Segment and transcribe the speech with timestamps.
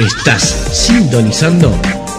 [0.00, 0.42] Estás
[0.72, 1.70] sintonizando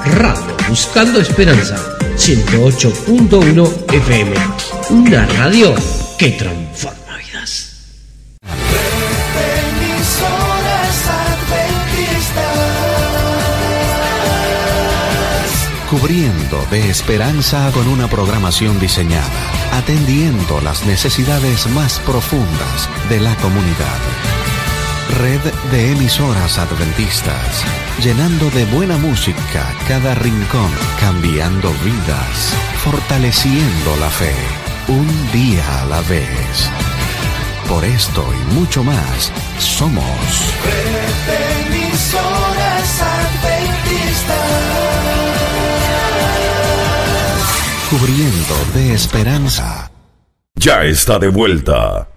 [0.06, 1.76] Radio Buscando Esperanza
[2.16, 4.36] 108.1 FM.
[4.92, 5.74] Una radio
[6.16, 7.88] que transforma vidas.
[15.90, 19.26] Cubriendo de esperanza con una programación diseñada,
[19.74, 24.31] atendiendo las necesidades más profundas de la comunidad.
[25.20, 25.42] Red
[25.72, 27.64] de emisoras adventistas,
[28.02, 34.36] llenando de buena música cada rincón, cambiando vidas, fortaleciendo la fe,
[34.88, 36.70] un día a la vez.
[37.68, 40.04] Por esto y mucho más, somos
[40.64, 44.82] Red de emisoras adventistas.
[47.92, 49.92] cubriendo de esperanza.
[50.56, 52.11] Ya está de vuelta.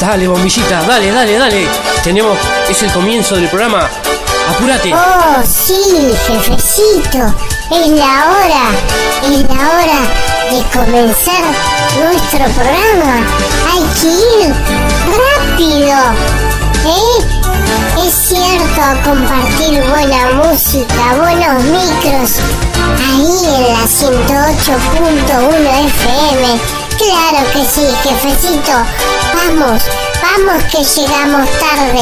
[0.00, 1.66] Dale, bombillita, dale, dale, dale.
[2.04, 2.36] Tenemos,
[2.68, 3.88] es el comienzo del programa.
[4.50, 4.92] Apúrate.
[4.94, 7.34] Oh, sí, jefecito.
[7.70, 8.70] Es la hora.
[9.22, 10.00] Es la hora
[10.50, 11.44] de comenzar
[11.98, 13.26] nuestro programa.
[13.72, 14.54] Hay que ir
[15.16, 15.98] rápido.
[16.86, 17.18] ¿Eh?
[18.06, 22.30] Es cierto, compartir buena música, buenos micros.
[23.00, 26.44] Ahí en la 108.1 FM.
[26.98, 28.74] Claro que sí, jefecito.
[29.36, 29.82] Vamos,
[30.22, 32.00] vamos que llegamos tarde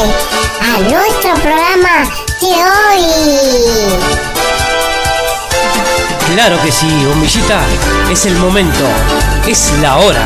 [0.61, 2.09] a nuestro programa
[2.41, 3.03] de hoy.
[6.33, 7.61] Claro que sí, bombillita.
[8.11, 8.85] Es el momento.
[9.49, 10.25] Es la hora.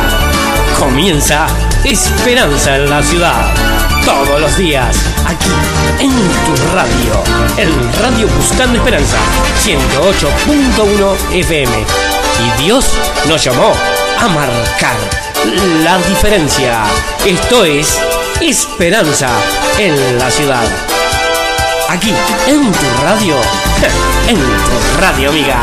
[0.78, 1.46] Comienza
[1.82, 3.54] Esperanza en la ciudad.
[4.04, 4.94] Todos los días,
[5.26, 5.50] aquí,
[6.00, 7.22] en tu radio.
[7.56, 9.16] En Radio Buscando Esperanza,
[9.64, 11.72] 108.1 FM.
[12.38, 12.84] Y Dios
[13.26, 13.72] nos llamó
[14.20, 15.27] a marcar
[15.84, 16.84] la diferencia.
[17.24, 17.98] Esto es
[18.40, 19.28] Esperanza
[19.78, 20.64] en la ciudad.
[21.88, 22.14] Aquí,
[22.46, 23.34] en tu radio.
[24.28, 25.58] En tu radio, amiga.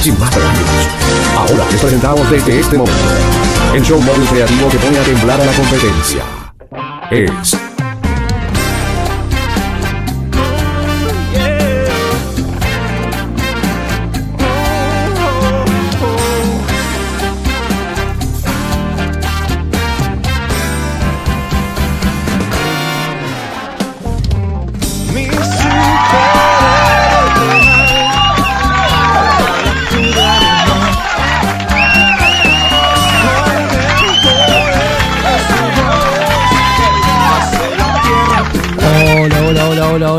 [0.00, 0.70] Sin más preámbulos,
[1.36, 3.04] ahora les presentamos desde este momento
[3.74, 6.22] el show móvil creativo que pone a temblar a la competencia.
[7.10, 7.56] Es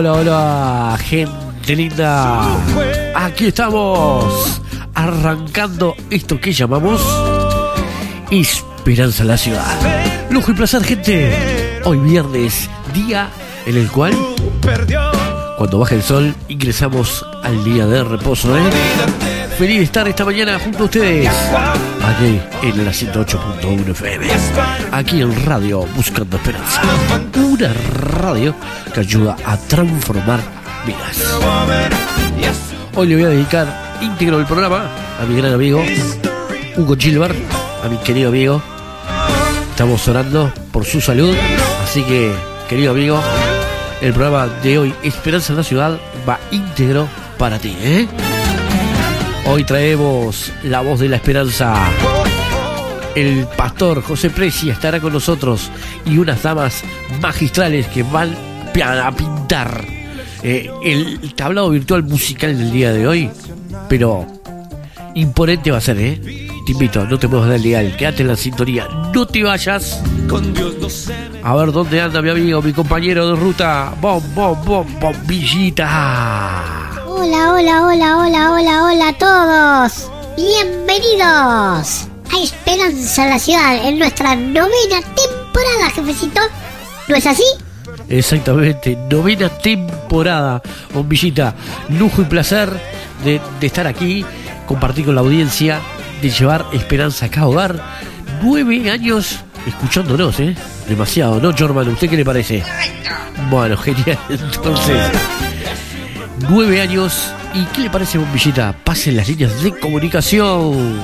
[0.02, 2.42] hola, hola, gente linda.
[3.14, 4.60] Aquí estamos
[4.96, 7.00] arrancando esto que llamamos
[8.32, 10.28] Esperanza la ciudad.
[10.32, 11.82] Lujo y placer, gente.
[11.84, 13.30] Hoy viernes, día
[13.68, 14.14] en el cual,
[15.58, 19.31] cuando baja el sol, ingresamos al día de reposo, ¿eh?
[19.62, 21.30] Feliz de estar esta mañana junto a ustedes.
[22.04, 24.26] Aquí en la 108.1 FM.
[24.92, 26.82] Aquí en Radio Buscando Esperanza.
[27.36, 28.56] Una radio
[28.92, 30.40] que ayuda a transformar
[30.84, 31.38] vidas.
[32.96, 34.90] Hoy le voy a dedicar íntegro el programa
[35.22, 35.84] a mi gran amigo
[36.76, 37.38] Hugo Gilbert,
[37.84, 38.64] a mi querido amigo.
[39.70, 41.36] Estamos orando por su salud.
[41.84, 42.34] Así que,
[42.68, 43.22] querido amigo,
[44.02, 47.08] el programa de hoy, Esperanza en la Ciudad, va íntegro
[47.38, 48.08] para ti, ¿eh?
[49.46, 51.74] Hoy traemos la voz de la esperanza.
[53.16, 55.70] El pastor José Preci estará con nosotros
[56.06, 56.84] y unas damas
[57.20, 58.36] magistrales que van
[58.84, 59.86] a pintar
[60.44, 63.30] eh, el tablado virtual musical del día de hoy.
[63.90, 64.26] Pero
[65.16, 66.22] imponente va a ser, ¿eh?
[66.66, 70.02] Te invito, no te puedes dar legal, quédate en la sintonía, no te vayas.
[71.44, 73.94] A ver dónde anda mi amigo, mi compañero de ruta.
[74.00, 76.81] Bom, bom, bom, bombillita.
[77.14, 80.10] Hola, hola, hola, hola, hola, hola a todos.
[80.38, 86.40] Bienvenidos a Esperanza en la Ciudad en nuestra novena temporada, jefecito.
[87.10, 87.44] ¿No es así?
[88.08, 90.62] Exactamente, novena temporada,
[90.94, 91.54] bombillita.
[91.90, 92.72] Lujo y placer
[93.26, 94.26] de, de estar aquí,
[94.66, 95.82] compartir con la audiencia,
[96.22, 97.76] de llevar esperanza a cada hogar.
[98.42, 100.56] Nueve años escuchándonos, ¿eh?
[100.88, 101.90] Demasiado, ¿no, Jorman?
[101.90, 102.64] ¿Usted qué le parece?
[103.50, 104.18] Bueno, genial.
[104.30, 104.98] Entonces,
[106.50, 107.32] nueve años.
[107.54, 108.74] ¿Y qué le parece, bombillita?
[108.84, 111.02] Pasen las líneas de comunicación.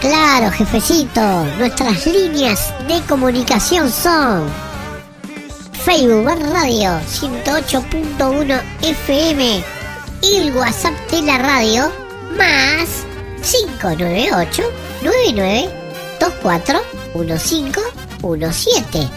[0.00, 1.44] Claro, jefecito.
[1.58, 4.48] Nuestras líneas de comunicación son
[5.84, 9.64] Facebook Bar Radio 108.1 FM
[10.22, 11.90] y el WhatsApp de la radio
[12.36, 13.04] más
[13.42, 14.62] 598
[15.02, 15.68] 99
[16.20, 19.08] 241517.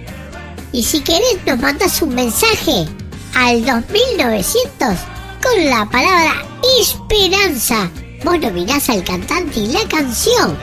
[0.72, 2.88] y si querés nos mandas un mensaje
[3.36, 4.98] al 2900
[5.42, 6.46] con la palabra
[6.80, 7.90] esperanza.
[8.24, 10.58] Vos nominás al cantante y la canción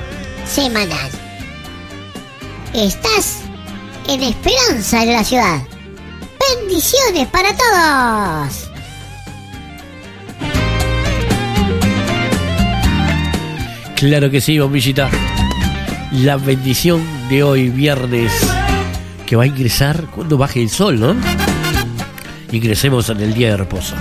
[0.46, 1.10] semanal.
[2.74, 3.38] Estás
[4.08, 5.62] en Esperanza en la ciudad.
[6.60, 8.65] Bendiciones para todos.
[13.96, 15.08] Claro que sí, bombillita.
[16.12, 18.30] La bendición de hoy, viernes,
[19.24, 21.16] que va a ingresar cuando baje el sol, ¿no?
[22.52, 23.96] Ingresemos en el día de reposo.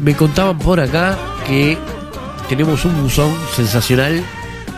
[0.00, 1.16] Me contaban por acá
[1.46, 1.78] que
[2.48, 4.24] tenemos un buzón sensacional.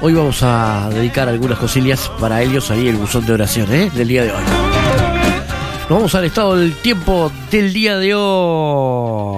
[0.02, 3.90] Hoy vamos a dedicar algunas cosillas para ellos ahí, el buzón de oración, ¿eh?
[3.94, 4.65] Del día de hoy.
[5.88, 9.36] Nos vamos al estado del tiempo del día de hoy.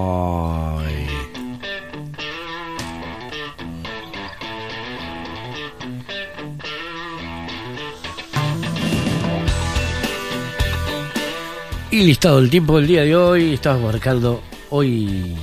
[11.91, 15.37] Y listado el tiempo del día de hoy, estamos marcando hoy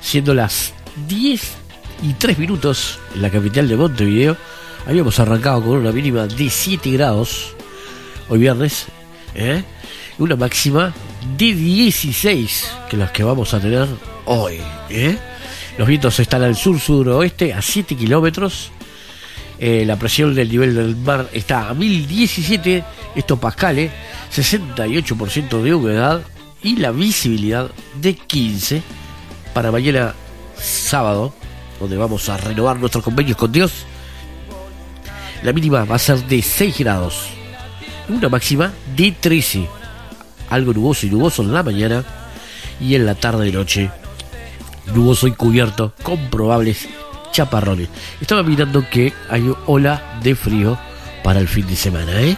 [0.00, 0.74] siendo las
[1.06, 1.52] 10
[2.02, 4.36] y 3 minutos en la capital de Montevideo.
[4.88, 7.54] Habíamos arrancado con una mínima de 7 grados
[8.28, 8.86] hoy viernes,
[9.36, 9.62] ¿eh?
[10.18, 10.92] Una máxima
[11.36, 13.86] de 16 que las que vamos a tener
[14.24, 14.60] hoy.
[14.90, 15.16] ¿eh?
[15.76, 18.72] Los vientos están al sur-suroeste a 7 kilómetros.
[19.60, 22.84] Eh, la presión del nivel del mar está a 1017
[23.40, 23.90] pascales,
[24.34, 26.22] 68% de humedad
[26.62, 27.70] y la visibilidad
[28.00, 28.82] de 15
[29.52, 30.14] para mañana
[30.56, 31.32] sábado,
[31.80, 33.84] donde vamos a renovar nuestros convenios con Dios.
[35.42, 37.28] La mínima va a ser de 6 grados,
[38.08, 39.68] una máxima de 13,
[40.50, 42.04] algo nuboso y nuboso en la mañana
[42.80, 43.90] y en la tarde y noche,
[44.94, 46.88] nuboso y cubierto con probables
[47.32, 47.88] chaparrones.
[48.20, 50.78] Estaba mirando que hay ola de frío
[51.22, 52.36] para el fin de semana, ¿eh?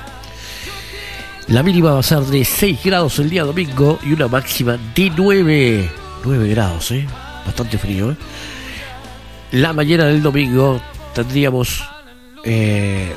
[1.48, 5.10] La mínima va a ser de 6 grados el día domingo y una máxima de
[5.10, 5.90] 9.
[6.24, 7.06] 9 grados, ¿eh?
[7.44, 8.16] Bastante frío, ¿eh?
[9.52, 10.80] La mañana del domingo
[11.12, 11.82] tendríamos
[12.44, 13.12] eh,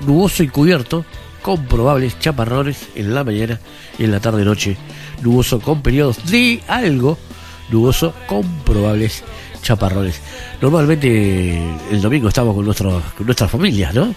[0.00, 1.04] nuboso y cubierto
[1.42, 3.60] con probables chaparrones en la mañana
[3.98, 4.76] y en la tarde-noche.
[5.22, 7.18] Nuboso con periodos de algo
[7.70, 9.22] nuboso con probables
[9.62, 10.20] chaparrones.
[10.60, 11.58] Normalmente
[11.90, 14.14] el domingo estamos con, nuestros, con nuestras familias, ¿no?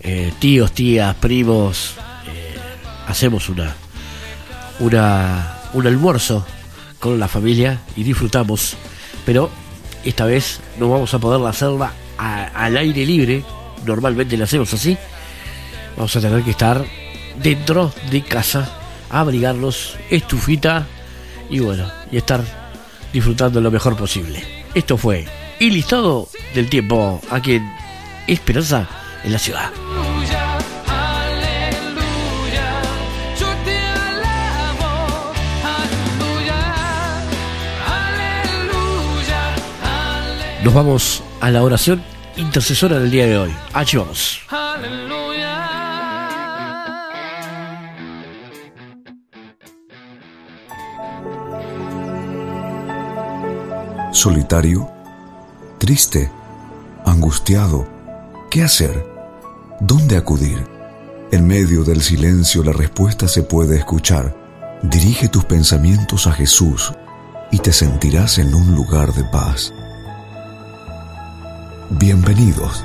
[0.00, 1.94] Eh, tíos, tías, primos,
[2.28, 2.56] eh,
[3.08, 3.74] hacemos una,
[4.78, 6.46] una, un almuerzo
[7.00, 8.76] con la familia y disfrutamos,
[9.24, 9.50] pero
[10.04, 13.44] esta vez no vamos a poder hacerla al aire libre,
[13.84, 14.96] normalmente la hacemos así,
[15.96, 16.84] vamos a tener que estar
[17.42, 18.70] dentro de casa,
[19.10, 20.86] abrigarnos, estufita
[21.50, 22.42] y bueno, y estar
[23.12, 24.42] disfrutando lo mejor posible.
[24.74, 25.26] Esto fue
[25.58, 27.72] el listado del tiempo aquí en
[28.26, 28.88] Esperanza
[29.24, 29.70] en la ciudad.
[40.62, 42.02] Nos vamos a la oración
[42.36, 43.54] intercesora del día de hoy.
[43.72, 44.40] Allí vamos.
[54.26, 54.90] Solitario,
[55.78, 56.32] triste,
[57.04, 57.86] angustiado,
[58.50, 59.06] ¿qué hacer?
[59.78, 60.66] ¿Dónde acudir?
[61.30, 64.36] En medio del silencio la respuesta se puede escuchar.
[64.82, 66.92] Dirige tus pensamientos a Jesús
[67.52, 69.72] y te sentirás en un lugar de paz.
[71.90, 72.84] Bienvenidos.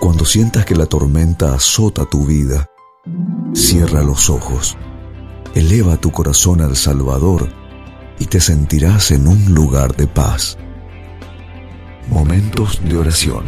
[0.00, 2.70] Cuando sientas que la tormenta azota tu vida,
[3.52, 4.76] cierra los ojos,
[5.56, 7.48] eleva tu corazón al Salvador
[8.18, 10.58] y te sentirás en un lugar de paz.
[12.10, 13.44] Momentos de oración.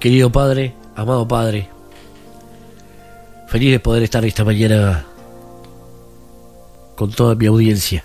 [0.00, 1.68] Querido Padre, amado Padre,
[3.48, 5.04] feliz de poder estar esta mañana
[7.00, 8.04] con toda mi audiencia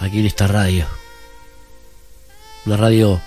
[0.00, 0.86] aquí en esta radio.
[2.66, 3.20] Una radio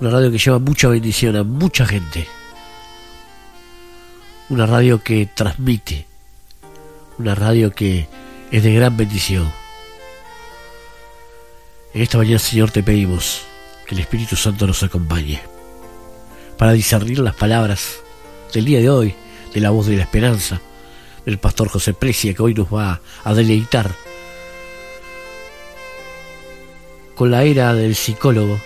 [0.00, 2.26] una radio que lleva mucha bendición a mucha gente.
[4.48, 6.06] Una radio que transmite.
[7.18, 8.08] Una radio que
[8.50, 9.52] es de gran bendición.
[11.92, 13.42] En esta mañana, Señor, te pedimos
[13.86, 15.42] que el Espíritu Santo nos acompañe
[16.56, 17.98] para discernir las palabras
[18.54, 19.14] del día de hoy,
[19.52, 20.62] de la voz de la esperanza,
[21.24, 23.90] del pastor José Precia, que hoy nos va a deleitar
[27.14, 28.60] con la era del psicólogo.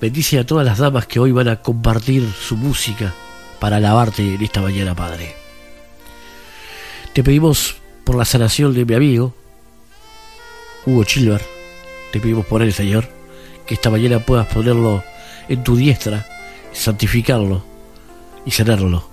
[0.00, 3.14] Bendice a todas las damas que hoy van a compartir su música
[3.58, 5.36] para alabarte en esta mañana, Padre.
[7.12, 9.34] Te pedimos por la sanación de mi amigo,
[10.86, 11.44] Hugo Chilver.
[12.12, 13.08] Te pedimos por él, Señor,
[13.66, 15.04] que esta mañana puedas ponerlo
[15.48, 16.26] en tu diestra,
[16.72, 17.62] santificarlo
[18.46, 19.09] y sanarlo.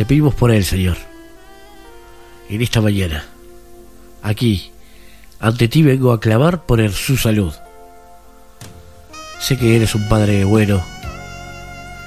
[0.00, 0.96] Te pedimos por él, Señor,
[2.48, 3.26] en esta mañana,
[4.22, 4.72] aquí,
[5.38, 7.52] ante ti vengo a clamar por él, su salud.
[9.38, 10.82] Sé que eres un padre bueno,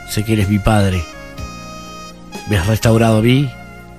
[0.10, 1.06] sé que eres mi padre,
[2.50, 3.48] me has restaurado a mí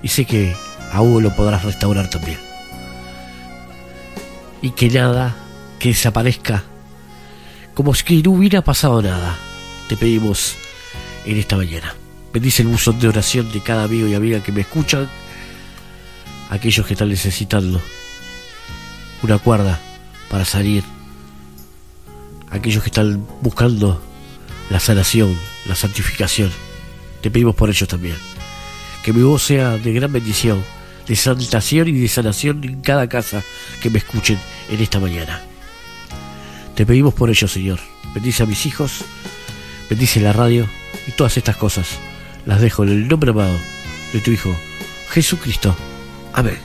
[0.03, 0.57] y sé que
[0.91, 2.41] a Hugo lo podrás restaurar también.
[4.61, 5.37] Y que nada
[5.79, 6.65] que desaparezca,
[7.75, 9.39] como si no hubiera pasado nada,
[9.89, 10.57] te pedimos
[11.27, 11.95] en esta mañana.
[12.35, 15.09] Bendice el buzón de oración de cada amigo y amiga que me escuchan,
[16.51, 17.81] aquellos que están necesitando
[19.23, 19.79] una cuerda
[20.29, 20.83] para salir,
[22.51, 24.03] aquellos que están buscando
[24.69, 26.51] la sanación, la santificación.
[27.23, 28.17] Te pedimos por ellos también.
[29.05, 30.65] Que mi voz sea de gran bendición
[31.07, 33.45] de santación y de sanación en cada casa
[33.81, 35.41] que me escuchen en esta mañana.
[36.75, 37.79] Te pedimos por ello, Señor.
[38.13, 39.05] Bendice a mis hijos,
[39.89, 40.67] bendice la radio
[41.07, 42.01] y todas estas cosas.
[42.47, 43.59] Las dejo en el nombre amado
[44.13, 44.55] de tu Hijo,
[45.11, 45.75] Jesucristo.
[46.33, 46.59] Amén.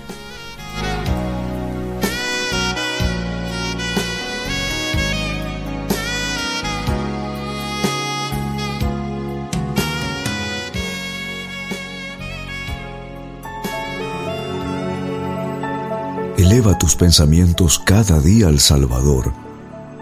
[16.38, 19.34] Eleva tus pensamientos cada día al Salvador.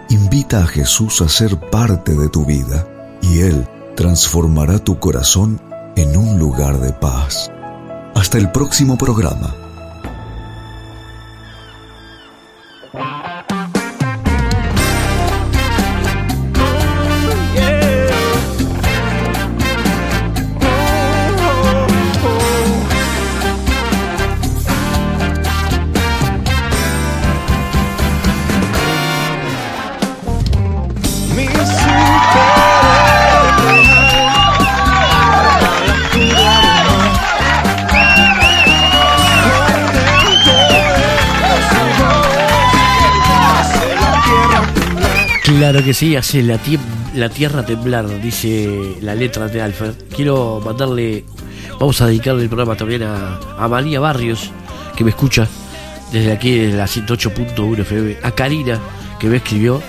[0.08, 2.86] Invita a Jesús a ser parte de tu vida
[3.20, 5.60] y Él transformará tu corazón
[5.98, 7.50] en un lugar de paz.
[8.14, 9.67] Hasta el próximo programa.
[45.48, 46.60] Claro que sí, hace la,
[47.14, 49.94] la tierra temblar, dice la letra de Alfred.
[50.14, 51.24] Quiero mandarle,
[51.80, 54.50] vamos a dedicarle el programa también a, a María Barrios,
[54.94, 55.48] que me escucha
[56.12, 58.78] desde aquí, desde la 108.1 FM, a Karina,
[59.18, 59.82] que me escribió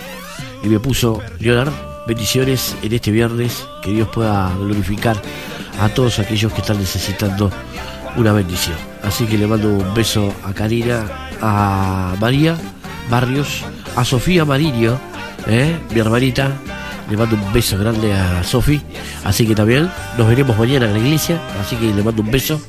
[0.63, 1.73] y me puso, Leonard,
[2.07, 5.21] bendiciones en este viernes, que Dios pueda glorificar
[5.81, 7.51] a todos aquellos que están necesitando
[8.15, 8.77] una bendición.
[9.03, 11.03] Así que le mando un beso a Karina,
[11.41, 12.57] a María
[13.09, 13.63] Barrios,
[13.95, 14.99] a Sofía Mariño,
[15.47, 15.77] ¿eh?
[15.93, 16.51] mi hermanita.
[17.09, 18.79] Le mando un beso grande a Sofi.
[19.23, 21.41] Así que también nos veremos mañana en la iglesia.
[21.59, 22.61] Así que le mando un beso.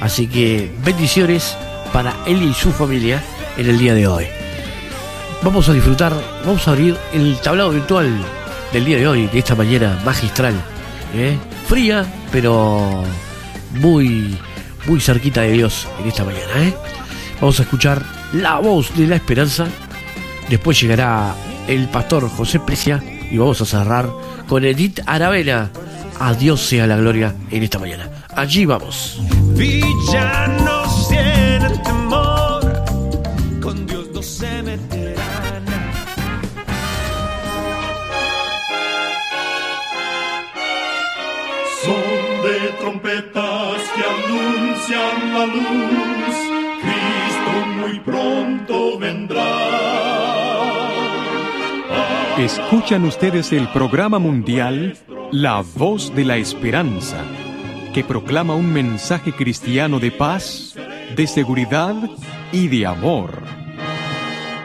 [0.00, 1.56] Así que bendiciones
[1.92, 3.20] para él y su familia
[3.56, 4.26] en el día de hoy.
[5.42, 6.12] Vamos a disfrutar,
[6.44, 8.08] vamos a abrir el tablado virtual
[8.72, 10.54] del día de hoy, de esta mañana magistral.
[11.14, 11.36] ¿eh?
[11.66, 13.02] Fría, pero
[13.72, 14.38] muy,
[14.86, 16.52] muy cerquita de Dios en esta mañana.
[16.58, 16.74] ¿eh?
[17.40, 19.66] Vamos a escuchar la voz de la esperanza.
[20.48, 21.34] Después llegará
[21.68, 24.08] el pastor José Precia y vamos a cerrar
[24.48, 25.70] con Edith Aravena.
[26.18, 28.08] A Dios sea la gloria en esta mañana.
[28.34, 29.20] Allí vamos.
[29.54, 30.79] Villanos
[52.40, 54.96] Escuchan ustedes el programa mundial
[55.30, 57.22] La Voz de la Esperanza,
[57.92, 60.74] que proclama un mensaje cristiano de paz,
[61.14, 61.94] de seguridad
[62.50, 63.42] y de amor.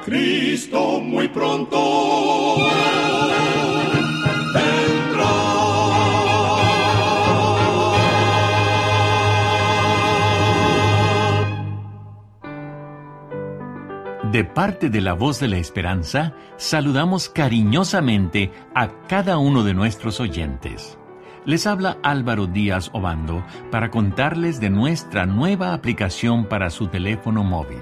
[0.06, 2.56] Cristo muy pronto
[14.36, 20.20] De parte de la voz de la esperanza, saludamos cariñosamente a cada uno de nuestros
[20.20, 21.00] oyentes.
[21.46, 27.80] Les habla Álvaro Díaz Obando para contarles de nuestra nueva aplicación para su teléfono móvil.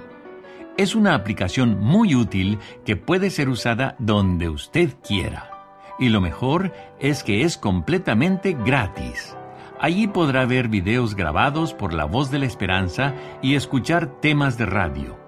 [0.78, 5.50] Es una aplicación muy útil que puede ser usada donde usted quiera.
[5.98, 9.36] Y lo mejor es que es completamente gratis.
[9.80, 14.68] Allí podrá ver videos grabados por la voz de la esperanza y escuchar temas de
[14.68, 15.23] radio.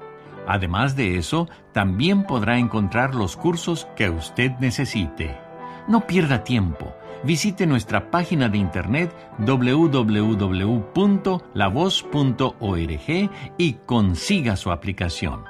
[0.47, 5.37] Además de eso, también podrá encontrar los cursos que usted necesite.
[5.87, 6.93] No pierda tiempo.
[7.23, 10.11] Visite nuestra página de internet www.lavoz.org
[13.57, 15.45] y consiga su aplicación.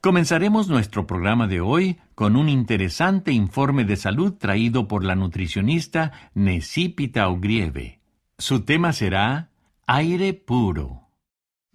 [0.00, 6.12] Comenzaremos nuestro programa de hoy con un interesante informe de salud traído por la nutricionista
[6.34, 8.00] Necipita Ogrieve.
[8.38, 9.50] Su tema será
[9.86, 11.05] aire puro.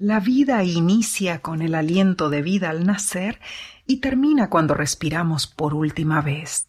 [0.02, 3.40] La vida inicia con el aliento de vida al nacer
[3.86, 6.66] y termina cuando respiramos por última vez.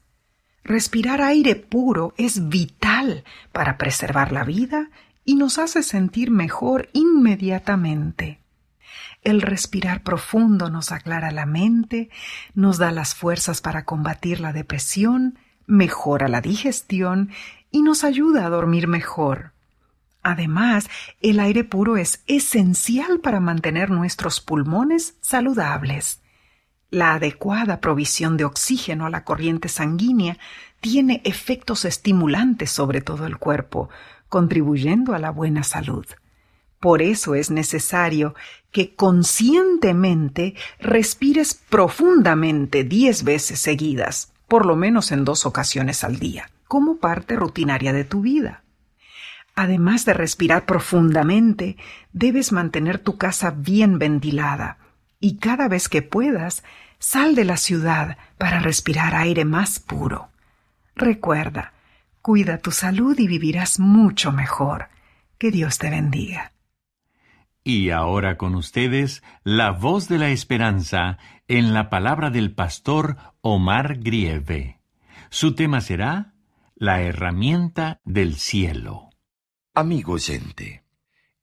[0.64, 4.90] Respirar aire puro es vital para preservar la vida
[5.24, 8.38] y nos hace sentir mejor inmediatamente.
[9.22, 12.10] El respirar profundo nos aclara la mente,
[12.52, 17.30] nos da las fuerzas para combatir la depresión, mejora la digestión
[17.70, 19.51] y nos ayuda a dormir mejor.
[20.22, 20.88] Además,
[21.20, 26.20] el aire puro es esencial para mantener nuestros pulmones saludables.
[26.90, 30.38] La adecuada provisión de oxígeno a la corriente sanguínea
[30.80, 33.88] tiene efectos estimulantes sobre todo el cuerpo,
[34.28, 36.06] contribuyendo a la buena salud.
[36.78, 38.34] Por eso es necesario
[38.72, 46.50] que conscientemente respires profundamente diez veces seguidas, por lo menos en dos ocasiones al día,
[46.68, 48.61] como parte rutinaria de tu vida.
[49.54, 51.76] Además de respirar profundamente,
[52.12, 54.78] debes mantener tu casa bien ventilada
[55.20, 56.64] y cada vez que puedas,
[56.98, 60.30] sal de la ciudad para respirar aire más puro.
[60.96, 61.72] Recuerda,
[62.22, 64.88] cuida tu salud y vivirás mucho mejor.
[65.38, 66.52] Que Dios te bendiga.
[67.64, 73.98] Y ahora con ustedes, la voz de la esperanza en la palabra del pastor Omar
[73.98, 74.80] Grieve.
[75.30, 76.34] Su tema será
[76.74, 79.11] La herramienta del cielo.
[79.74, 80.84] Amigo oyente,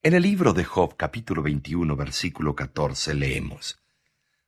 [0.03, 3.79] en el libro de Job capítulo 21 versículo 14 leemos,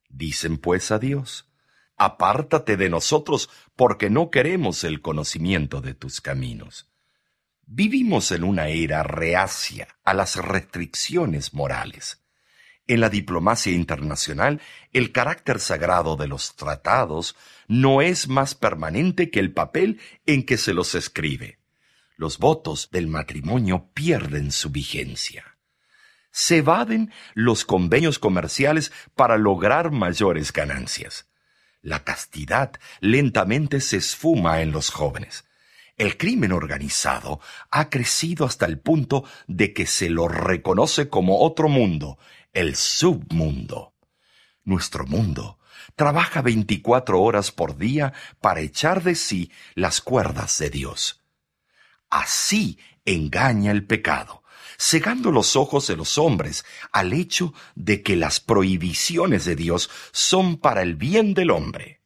[0.08, 1.50] Dicen pues a Dios,
[1.96, 6.92] apártate de nosotros porque no queremos el conocimiento de tus caminos.
[7.66, 12.22] Vivimos en una era reacia a las restricciones morales.
[12.86, 14.60] En la diplomacia internacional,
[14.92, 17.34] el carácter sagrado de los tratados
[17.66, 21.61] no es más permanente que el papel en que se los escribe
[22.22, 25.58] los votos del matrimonio pierden su vigencia.
[26.30, 31.26] Se evaden los convenios comerciales para lograr mayores ganancias.
[31.80, 35.46] La castidad lentamente se esfuma en los jóvenes.
[35.96, 37.40] El crimen organizado
[37.72, 42.18] ha crecido hasta el punto de que se lo reconoce como otro mundo,
[42.52, 43.96] el submundo.
[44.62, 45.58] Nuestro mundo
[45.96, 51.21] trabaja 24 horas por día para echar de sí las cuerdas de Dios.
[52.12, 54.42] Así engaña el pecado,
[54.78, 60.58] cegando los ojos de los hombres al hecho de que las prohibiciones de Dios son
[60.58, 62.02] para el bien del hombre.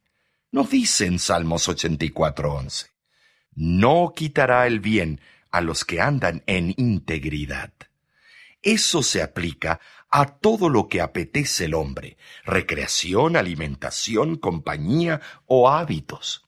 [0.53, 2.87] Nos dice en Salmos 84:11,
[3.57, 7.73] no quitará el bien a los que andan en integridad.
[8.63, 16.46] Eso se aplica a todo lo que apetece el hombre, recreación, alimentación, compañía o hábitos.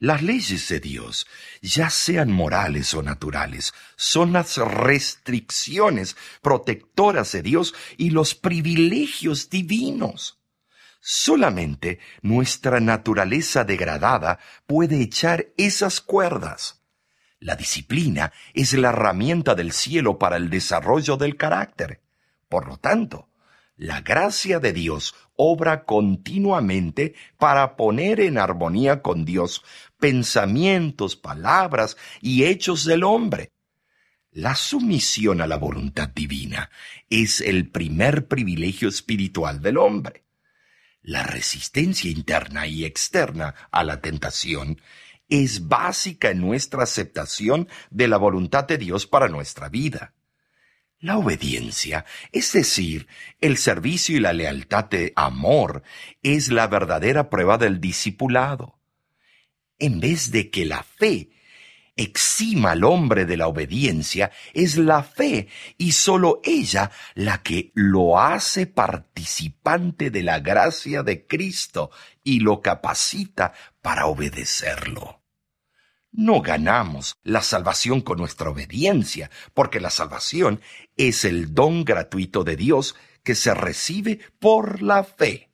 [0.00, 1.26] Las leyes de Dios,
[1.60, 10.38] ya sean morales o naturales, son las restricciones protectoras de Dios y los privilegios divinos.
[11.00, 16.80] Solamente nuestra naturaleza degradada puede echar esas cuerdas.
[17.40, 22.02] La disciplina es la herramienta del cielo para el desarrollo del carácter.
[22.48, 23.28] Por lo tanto,
[23.76, 29.62] la gracia de Dios obra continuamente para poner en armonía con Dios
[29.98, 33.52] pensamientos, palabras y hechos del hombre.
[34.30, 36.70] La sumisión a la voluntad divina
[37.10, 40.24] es el primer privilegio espiritual del hombre.
[41.02, 44.80] La resistencia interna y externa a la tentación
[45.28, 50.14] es básica en nuestra aceptación de la voluntad de Dios para nuestra vida.
[51.00, 53.06] La obediencia, es decir,
[53.40, 55.82] el servicio y la lealtad de amor,
[56.22, 58.77] es la verdadera prueba del discipulado.
[59.78, 61.30] En vez de que la fe
[61.98, 68.18] exima al hombre de la obediencia, es la fe y sólo ella la que lo
[68.20, 71.90] hace participante de la gracia de Cristo
[72.22, 75.22] y lo capacita para obedecerlo.
[76.10, 80.60] No ganamos la salvación con nuestra obediencia, porque la salvación
[80.96, 85.47] es el don gratuito de Dios que se recibe por la fe.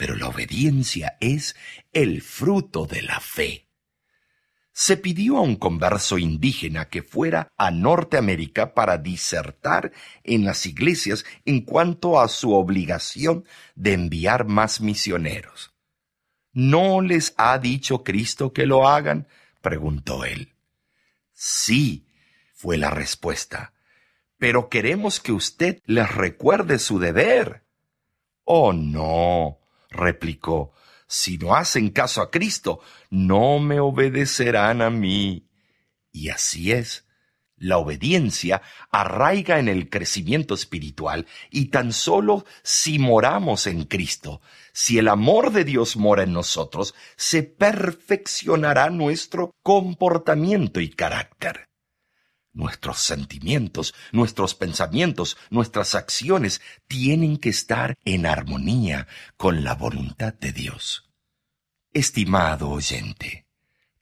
[0.00, 1.54] Pero la obediencia es
[1.92, 3.68] el fruto de la fe.
[4.72, 9.92] Se pidió a un converso indígena que fuera a Norteamérica para disertar
[10.24, 15.74] en las iglesias en cuanto a su obligación de enviar más misioneros.
[16.54, 19.28] ¿No les ha dicho Cristo que lo hagan?
[19.60, 20.54] preguntó él.
[21.34, 22.06] Sí,
[22.54, 23.74] fue la respuesta,
[24.38, 27.66] pero queremos que usted les recuerde su deber.
[28.44, 29.59] Oh, no,
[29.90, 30.72] replicó,
[31.06, 35.48] si no hacen caso a Cristo, no me obedecerán a mí.
[36.12, 37.04] Y así es.
[37.56, 44.40] La obediencia arraiga en el crecimiento espiritual y tan solo si moramos en Cristo,
[44.72, 51.69] si el amor de Dios mora en nosotros, se perfeccionará nuestro comportamiento y carácter.
[52.52, 60.52] Nuestros sentimientos, nuestros pensamientos, nuestras acciones tienen que estar en armonía con la voluntad de
[60.52, 61.08] Dios.
[61.92, 63.46] Estimado oyente,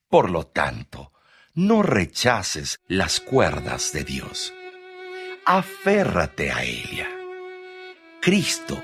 [0.08, 1.12] por lo tanto,
[1.54, 4.54] no rechaces las cuerdas de Dios.
[5.44, 7.08] Aférrate a ella.
[8.20, 8.82] Cristo,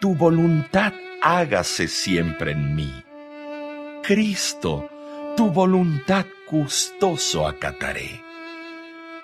[0.00, 3.04] tu voluntad hágase siempre en mí.
[4.02, 4.88] Cristo,
[5.36, 8.29] tu voluntad gustoso acataré.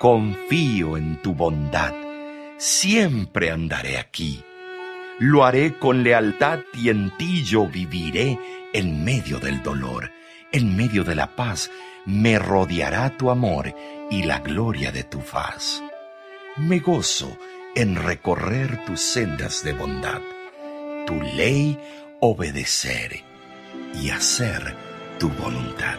[0.09, 1.93] Confío en tu bondad,
[2.59, 4.41] siempre andaré aquí.
[5.19, 8.39] Lo haré con lealtad y en ti yo viviré
[8.73, 10.13] en medio del dolor,
[10.53, 11.73] en medio de la paz
[12.05, 13.75] me rodeará tu amor
[14.09, 15.83] y la gloria de tu faz.
[16.57, 17.37] Me gozo
[17.75, 20.21] en recorrer tus sendas de bondad,
[21.05, 21.77] tu ley
[22.21, 23.25] obedecer
[24.01, 24.73] y hacer
[25.19, 25.99] tu voluntad.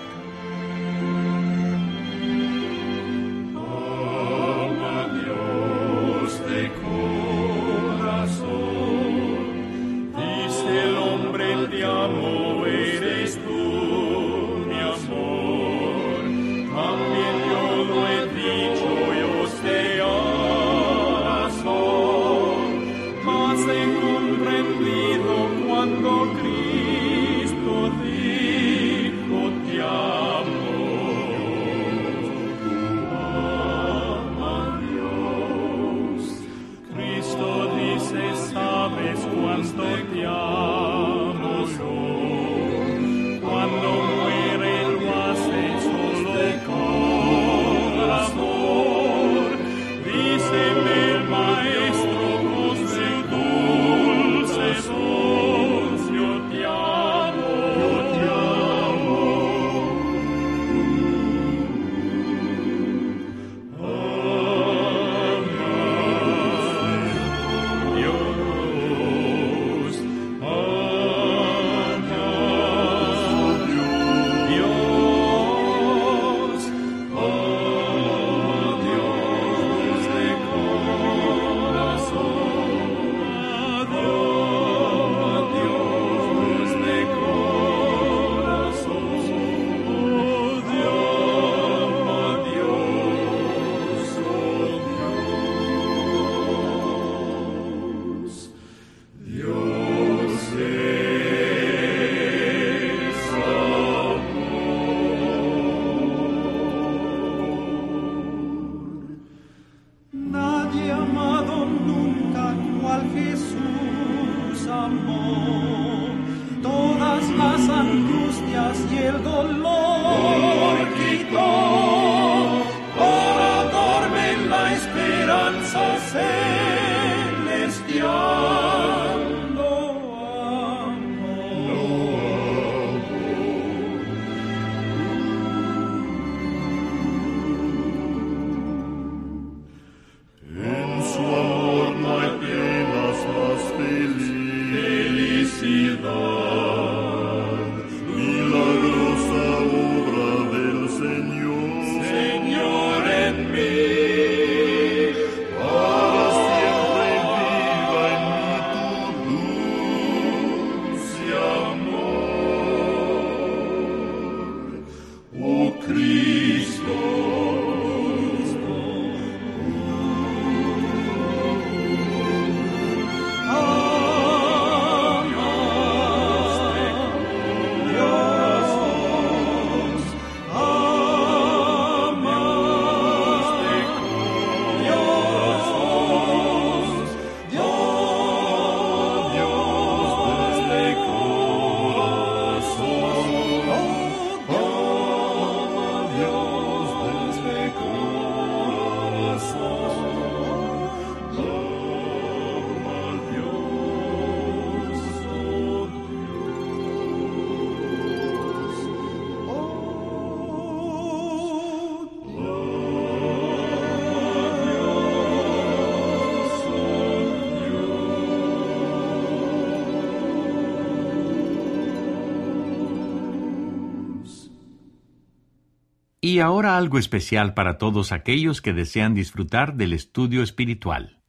[226.20, 231.22] Y ahora algo especial para todos aquellos que desean disfrutar del estudio espiritual.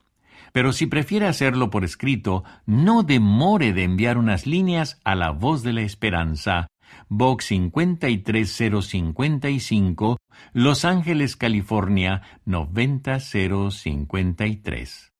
[0.52, 5.62] Pero si prefiere hacerlo por escrito, no demore de enviar unas líneas a la voz
[5.62, 6.66] de la esperanza,
[7.08, 10.18] Box 53055,
[10.52, 15.12] Los Ángeles, California 90053.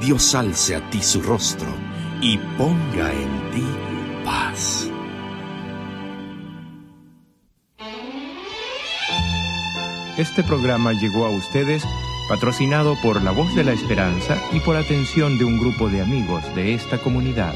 [0.00, 1.68] Dios alce a ti su rostro
[2.22, 3.66] y ponga en ti
[4.24, 4.90] paz.
[10.16, 11.84] Este programa llegó a ustedes
[12.30, 16.42] patrocinado por La Voz de la Esperanza y por atención de un grupo de amigos
[16.54, 17.54] de esta comunidad.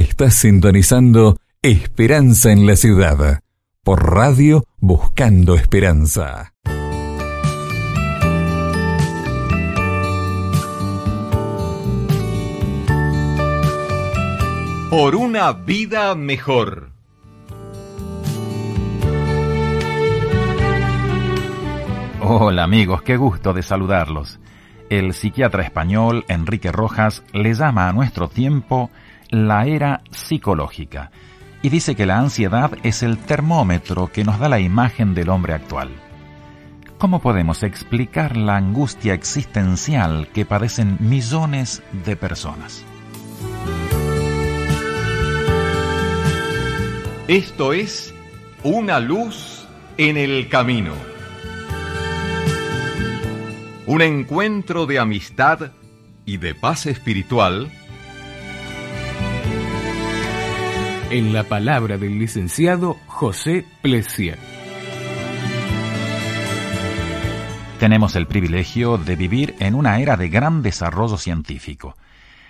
[0.00, 3.40] Estás sintonizando Esperanza en la Ciudad
[3.84, 6.54] por Radio Buscando Esperanza.
[14.88, 16.92] Por una vida mejor.
[22.22, 24.40] Hola amigos, qué gusto de saludarlos.
[24.88, 28.90] El psiquiatra español Enrique Rojas le llama a nuestro tiempo
[29.30, 31.10] la era psicológica
[31.62, 35.54] y dice que la ansiedad es el termómetro que nos da la imagen del hombre
[35.54, 35.90] actual.
[36.98, 42.84] ¿Cómo podemos explicar la angustia existencial que padecen millones de personas?
[47.28, 48.12] Esto es
[48.64, 49.66] una luz
[49.96, 50.92] en el camino.
[53.86, 55.72] Un encuentro de amistad
[56.26, 57.70] y de paz espiritual
[61.10, 64.38] en la palabra del licenciado José Plessier.
[67.80, 71.96] Tenemos el privilegio de vivir en una era de gran desarrollo científico.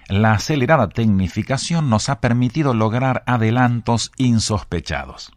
[0.09, 5.33] La acelerada tecnificación nos ha permitido lograr adelantos insospechados.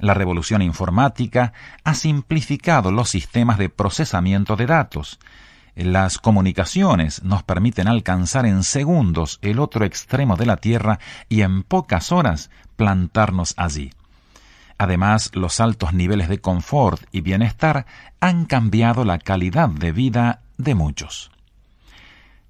[0.00, 1.52] La revolución informática
[1.84, 5.20] ha simplificado los sistemas de procesamiento de datos,
[5.84, 11.62] las comunicaciones nos permiten alcanzar en segundos el otro extremo de la Tierra y en
[11.62, 13.92] pocas horas plantarnos allí.
[14.78, 17.86] Además, los altos niveles de confort y bienestar
[18.20, 21.30] han cambiado la calidad de vida de muchos.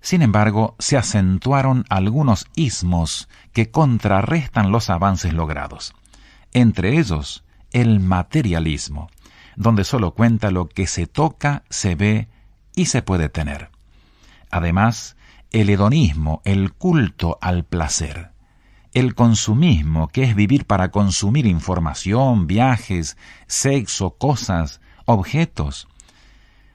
[0.01, 5.95] Sin embargo, se acentuaron algunos ismos que contrarrestan los avances logrados.
[6.53, 9.11] Entre ellos, el materialismo,
[9.57, 12.29] donde solo cuenta lo que se toca, se ve
[12.81, 13.71] y se puede tener.
[14.51, 15.16] Además,
[15.51, 18.31] el hedonismo, el culto al placer.
[18.93, 23.16] el consumismo, que es vivir para consumir información, viajes,
[23.47, 25.87] sexo, cosas, objetos.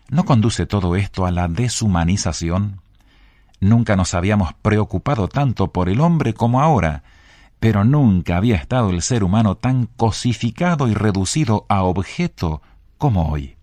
[0.09, 2.81] ¿No conduce todo esto a la deshumanización?
[3.59, 7.03] Nunca nos habíamos preocupado tanto por el hombre como ahora,
[7.59, 12.61] pero nunca había estado el ser humano tan cosificado y reducido a objeto
[12.97, 13.54] como hoy.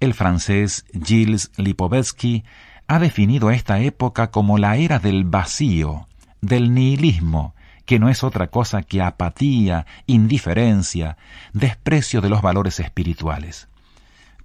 [0.00, 2.42] El francés Gilles Lipovetsky
[2.88, 6.08] ha definido esta época como la era del vacío,
[6.40, 11.18] del nihilismo, que no es otra cosa que apatía, indiferencia,
[11.52, 13.68] desprecio de los valores espirituales.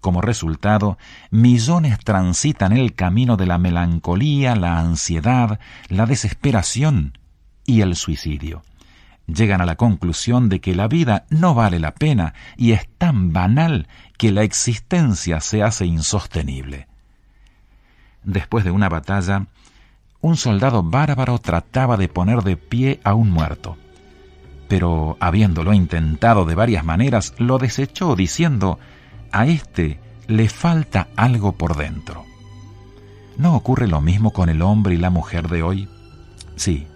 [0.01, 0.97] Como resultado,
[1.31, 7.17] millones transitan el camino de la melancolía, la ansiedad, la desesperación
[7.65, 8.61] y el suicidio.
[9.27, 13.33] Llegan a la conclusión de que la vida no vale la pena y es tan
[13.33, 16.87] banal que la existencia se hace insostenible.
[18.23, 19.47] Después de una batalla,
[20.21, 23.77] un soldado bárbaro trataba de poner de pie a un muerto.
[24.67, 28.79] Pero, habiéndolo intentado de varias maneras, lo desechó diciendo
[29.31, 32.25] a éste le falta algo por dentro.
[33.37, 35.89] ¿No ocurre lo mismo con el hombre y la mujer de hoy?
[36.55, 36.87] Sí,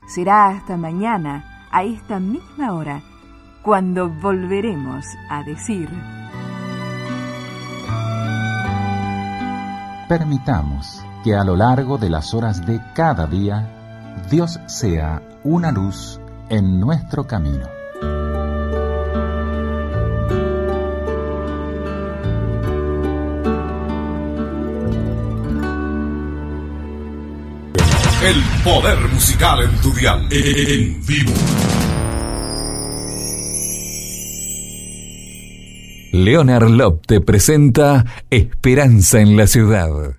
[0.06, 3.02] Será hasta mañana, a esta misma hora
[3.62, 5.90] cuando volveremos a decir...
[10.08, 13.77] Permitamos que a lo largo de las horas de cada día,
[14.30, 17.66] Dios sea una luz en nuestro camino.
[28.22, 30.28] El poder musical en tu dial.
[30.30, 31.32] En vivo.
[36.12, 40.18] Leonard Lop te presenta Esperanza en la Ciudad.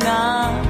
[0.00, 0.67] 那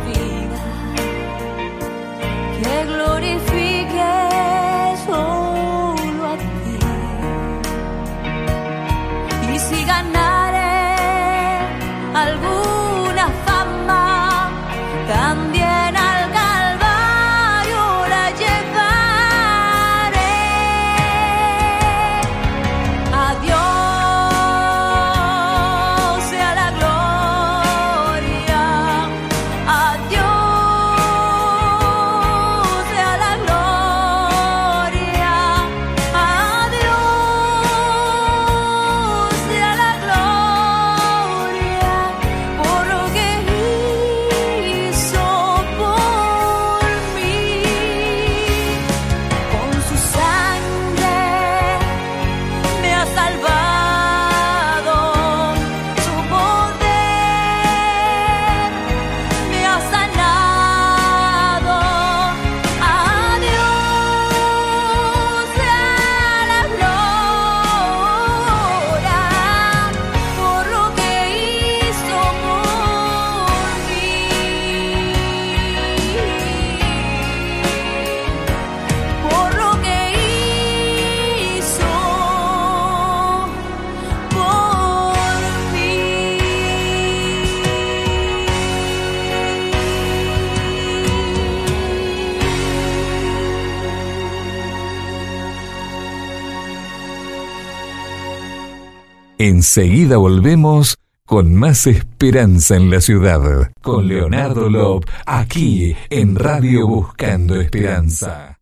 [99.78, 103.70] Enseguida volvemos con más esperanza en la ciudad.
[103.80, 108.58] Con Leonardo Lob, aquí en Radio Buscando Esperanza.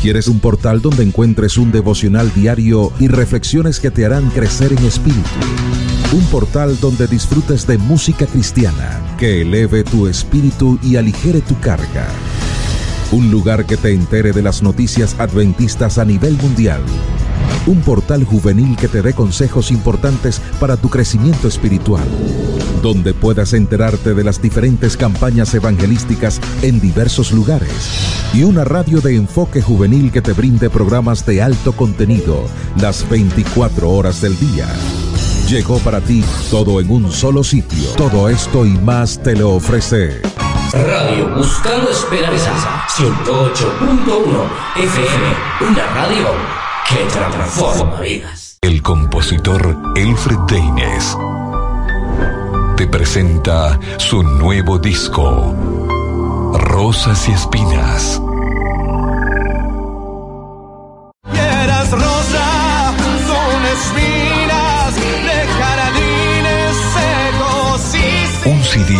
[0.00, 4.82] ¿Quieres un portal donde encuentres un devocional diario y reflexiones que te harán crecer en
[4.82, 5.28] espíritu?
[6.14, 12.06] Un portal donde disfrutes de música cristiana que eleve tu espíritu y aligere tu carga.
[13.10, 16.80] Un lugar que te entere de las noticias adventistas a nivel mundial
[17.66, 22.06] un portal juvenil que te dé consejos importantes para tu crecimiento espiritual,
[22.82, 27.72] donde puedas enterarte de las diferentes campañas evangelísticas en diversos lugares
[28.34, 32.46] y una radio de enfoque juvenil que te brinde programas de alto contenido
[32.80, 34.68] las 24 horas del día.
[35.48, 37.90] Llegó para ti todo en un solo sitio.
[37.96, 40.22] Todo esto y más te lo ofrece.
[40.72, 48.58] Radio Buscando Esperanza 108.1 FM, una radio que transforma vidas.
[48.60, 51.16] El compositor Elfred Deines
[52.76, 55.54] te presenta su nuevo disco,
[56.54, 58.20] Rosas y Espinas.
[61.32, 62.94] Eras rosa,
[63.26, 68.96] son espinas de jardines secos y Un CD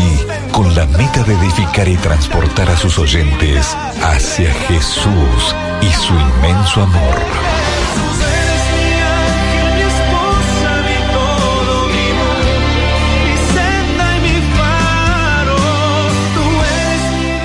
[0.52, 6.82] con la meta de edificar y transportar a sus oyentes hacia Jesús y su inmenso
[6.82, 7.51] amor.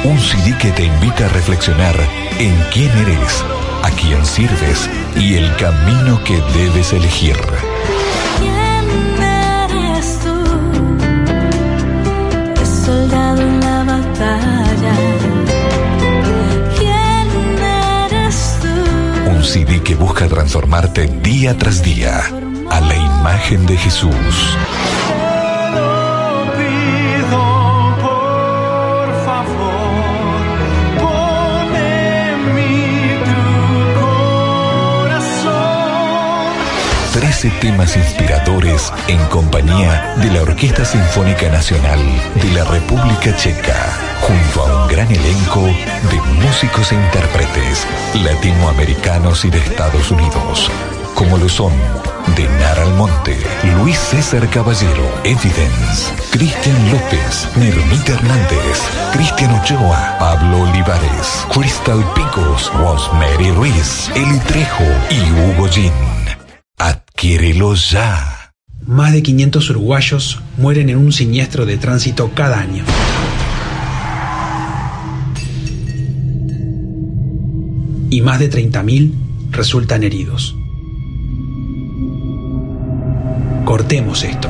[0.04, 1.96] Un CD que te invita a reflexionar
[2.40, 3.44] en quién eres,
[3.84, 7.36] a quién sirves y el camino que debes elegir.
[20.00, 22.22] Busca transformarte día tras día
[22.70, 24.58] a la imagen de Jesús.
[37.20, 42.00] 13 temas inspiradores en compañía de la Orquesta Sinfónica Nacional
[42.36, 49.50] de la República Checa, junto a un gran elenco de músicos e intérpretes latinoamericanos y
[49.50, 50.70] de Estados Unidos,
[51.16, 51.72] como lo son
[52.36, 53.38] Denar Almonte,
[53.78, 58.82] Luis César Caballero, Evidence, Cristian López, Nermita Hernández,
[59.14, 65.94] Cristian Ochoa, Pablo Olivares, Crystal Picos, Rosemary Ruiz, Eli Trejo y Hugo Gin.
[66.78, 68.52] Adquiérelo ya.
[68.86, 72.84] Más de 500 uruguayos mueren en un siniestro de tránsito cada año.
[78.10, 79.12] Y más de 30.000
[79.52, 80.56] resultan heridos.
[83.66, 84.50] Cortemos esto.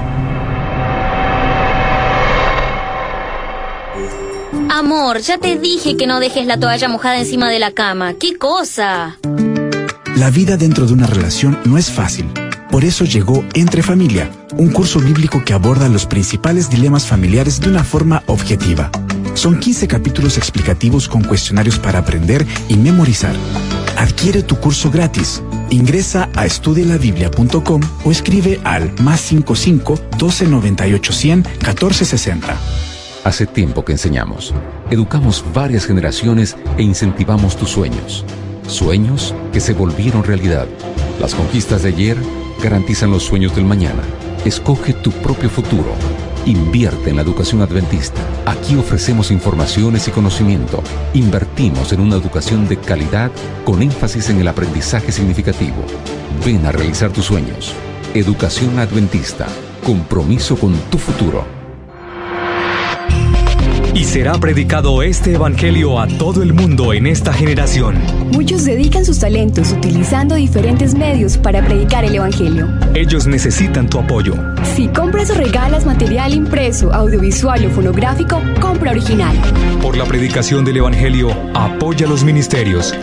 [4.70, 8.14] Amor, ya te dije que no dejes la toalla mojada encima de la cama.
[8.14, 9.18] ¿Qué cosa?
[10.16, 12.30] La vida dentro de una relación no es fácil.
[12.70, 17.60] Por Por eso llegó Entre Familia, un curso bíblico que aborda los principales dilemas familiares
[17.60, 18.92] de una forma objetiva.
[19.38, 23.36] Son 15 capítulos explicativos con cuestionarios para aprender y memorizar.
[23.96, 25.44] Adquiere tu curso gratis.
[25.70, 32.58] Ingresa a estudielabiblia.com o escribe al más 55 1298 100 1460.
[33.24, 34.56] Hace tiempo que enseñamos.
[34.90, 38.26] Educamos varias generaciones e incentivamos tus sueños.
[38.68, 40.68] Sueños que se volvieron realidad.
[41.22, 42.18] Las conquistas de ayer
[42.64, 44.02] garantizan los sueños del mañana.
[44.46, 45.94] Escoge tu propio futuro.
[46.48, 48.22] Invierte en la educación adventista.
[48.46, 50.82] Aquí ofrecemos informaciones y conocimiento.
[51.14, 53.32] Invertimos en una educación de calidad
[53.66, 55.84] con énfasis en el aprendizaje significativo.
[56.46, 57.74] Ven a realizar tus sueños.
[58.14, 59.46] Educación adventista.
[59.86, 61.57] Compromiso con tu futuro.
[63.94, 67.96] Y será predicado este evangelio a todo el mundo en esta generación.
[68.32, 72.68] Muchos dedican sus talentos utilizando diferentes medios para predicar el evangelio.
[72.94, 74.36] Ellos necesitan tu apoyo.
[74.76, 79.36] Si compras o regalas material impreso, audiovisual o fonográfico, compra original.
[79.82, 82.96] Por la predicación del evangelio, apoya los ministerios.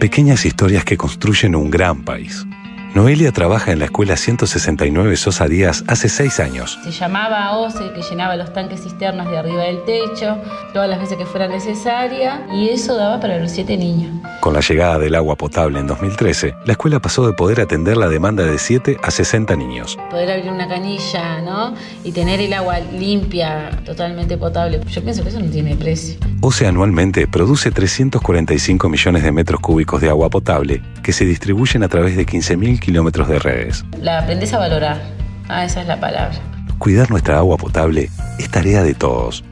[0.00, 2.46] Pequeñas historias que construyen un gran país.
[2.92, 6.76] Noelia trabaja en la escuela 169 Sosa Díaz hace seis años.
[6.82, 10.38] Se llamaba OCE, que llenaba los tanques cisternas de arriba del techo,
[10.72, 14.12] todas las veces que fuera necesaria, y eso daba para los siete niños.
[14.40, 18.08] Con la llegada del agua potable en 2013, la escuela pasó de poder atender la
[18.08, 19.96] demanda de 7 a 60 niños.
[20.10, 21.74] Poder abrir una canilla, ¿no?
[22.02, 24.80] Y tener el agua limpia, totalmente potable.
[24.88, 26.16] Yo pienso que eso no tiene precio.
[26.40, 31.88] OCE anualmente produce 345 millones de metros cúbicos de agua potable que se distribuyen a
[31.88, 33.84] través de 15.000 kilómetros de redes.
[34.00, 35.00] La aprendes a valorar.
[35.48, 36.38] Ah, esa es la palabra.
[36.78, 38.08] Cuidar nuestra agua potable
[38.38, 39.44] es tarea de todos.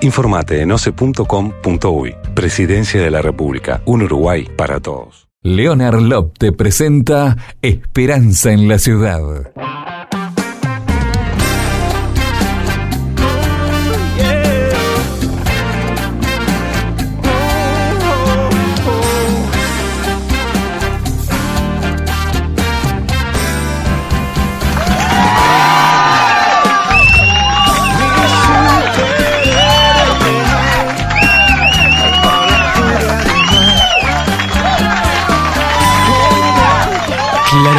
[0.00, 2.16] Informate en oce.com.uy.
[2.34, 3.82] Presidencia de la República.
[3.86, 5.26] Un Uruguay para todos.
[5.42, 9.20] Leonard Lop te presenta Esperanza en la Ciudad.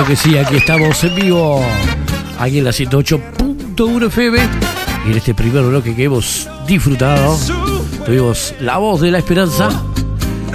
[0.08, 1.62] Que sí, aquí estamos en vivo,
[2.40, 4.40] aquí en la 108.1 FM.
[5.06, 7.38] Y en este primer bloque que hemos disfrutado,
[8.06, 9.70] tuvimos la voz de la esperanza,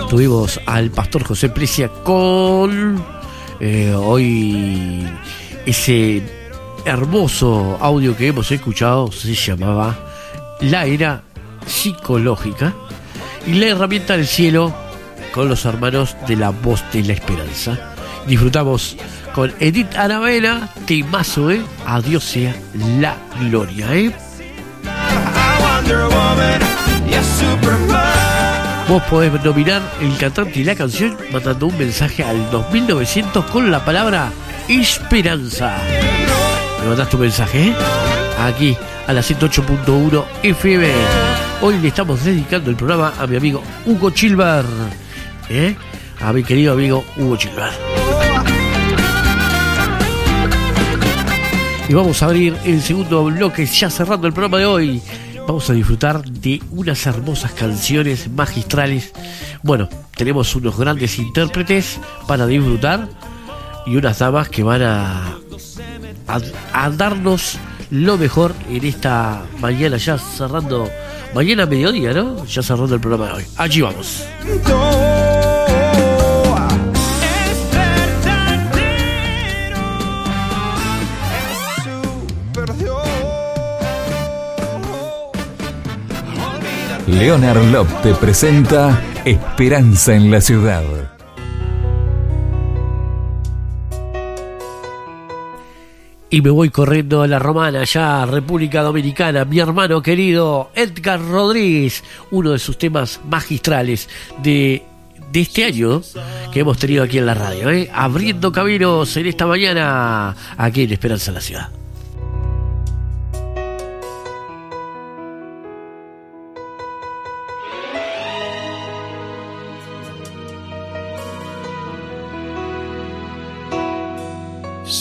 [0.09, 3.05] tuvimos al pastor José Precia con
[3.61, 5.07] eh, hoy
[5.67, 6.23] ese
[6.87, 9.99] hermoso audio que hemos escuchado, se llamaba
[10.61, 11.25] La era
[11.67, 12.73] psicológica
[13.47, 14.75] y la herramienta del cielo
[15.35, 17.93] con los hermanos de la voz de la esperanza.
[18.27, 18.97] Disfrutamos
[19.35, 21.63] con Edith Arabella, temazo, ¿eh?
[21.87, 22.55] A Dios sea
[22.99, 24.13] la gloria, ¿eh?
[28.89, 33.85] Vos podés nominar el cantante y la canción mandando un mensaje al 2900 con la
[33.85, 34.31] palabra
[34.69, 35.79] esperanza.
[36.81, 37.75] Me mandás tu mensaje, ¿eh?
[38.41, 38.77] Aquí,
[39.07, 40.89] a la 108.1 FM.
[41.63, 44.65] Hoy le estamos dedicando el programa a mi amigo Hugo Chilbar,
[45.49, 45.77] ¿eh?
[46.21, 48.02] A mi querido amigo Hugo Chilbar.
[51.93, 55.03] Y vamos a abrir el segundo bloque, ya cerrando el programa de hoy.
[55.47, 59.13] Vamos a disfrutar de unas hermosas canciones magistrales.
[59.63, 63.11] Bueno, tenemos unos grandes intérpretes para disfrutar
[63.85, 65.37] y unas damas que van a,
[66.29, 66.41] a,
[66.73, 67.59] a darnos
[67.91, 70.89] lo mejor en esta mañana, ya cerrando,
[71.35, 72.47] mañana mediodía, ¿no?
[72.47, 73.45] Ya cerrando el programa de hoy.
[73.59, 74.25] Allí vamos.
[87.13, 90.83] Leonard Lop te presenta Esperanza en la Ciudad.
[96.31, 102.03] Y me voy corriendo a la romana, ya República Dominicana, mi hermano querido Edgar Rodríguez,
[102.31, 104.09] uno de sus temas magistrales
[104.43, 104.83] de,
[105.31, 106.01] de este año
[106.51, 107.91] que hemos tenido aquí en la radio, ¿eh?
[107.93, 111.82] abriendo caminos en esta mañana aquí en Esperanza en la Ciudad.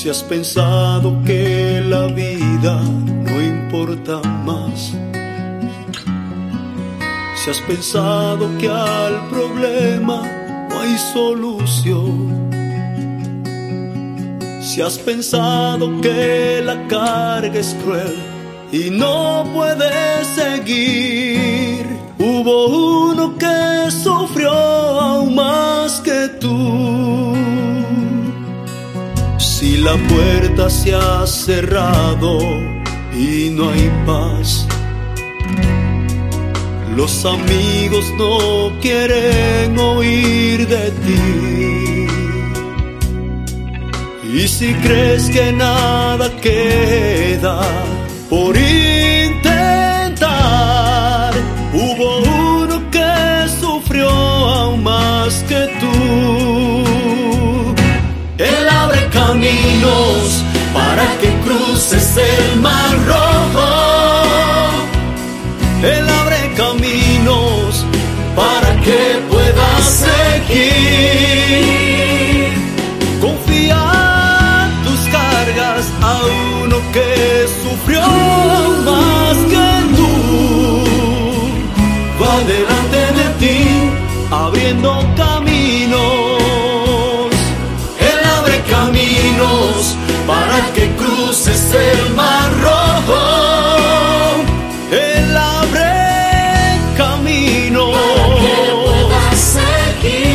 [0.01, 4.93] Si has pensado que la vida no importa más,
[7.35, 10.23] si has pensado que al problema
[10.71, 12.49] no hay solución,
[14.63, 18.15] Si has pensado que la carga es cruel
[18.71, 21.85] y no puedes seguir,
[22.17, 27.00] hubo uno que sufrió aún más que tú.
[29.83, 32.37] La puerta se ha cerrado
[33.17, 34.67] y no hay paz,
[36.95, 42.07] los amigos no quieren oír de ti.
[44.31, 47.59] Y si crees que nada queda
[48.29, 50.13] por intentar,
[51.73, 56.30] hubo uno que sufrió aún más que tú.
[59.41, 63.67] Caminos para que cruces el mar rojo.
[65.83, 67.85] Él abre caminos
[68.35, 70.69] para que puedas seguir.
[73.19, 76.13] Confía tus cargas a
[76.63, 78.07] uno que sufrió
[78.85, 79.67] más que
[79.97, 80.11] tú.
[82.21, 82.90] Va delante
[91.51, 93.21] cruces el mar rojo.
[94.91, 99.39] Él abre camino para que puedas
[99.99, 100.31] seguir.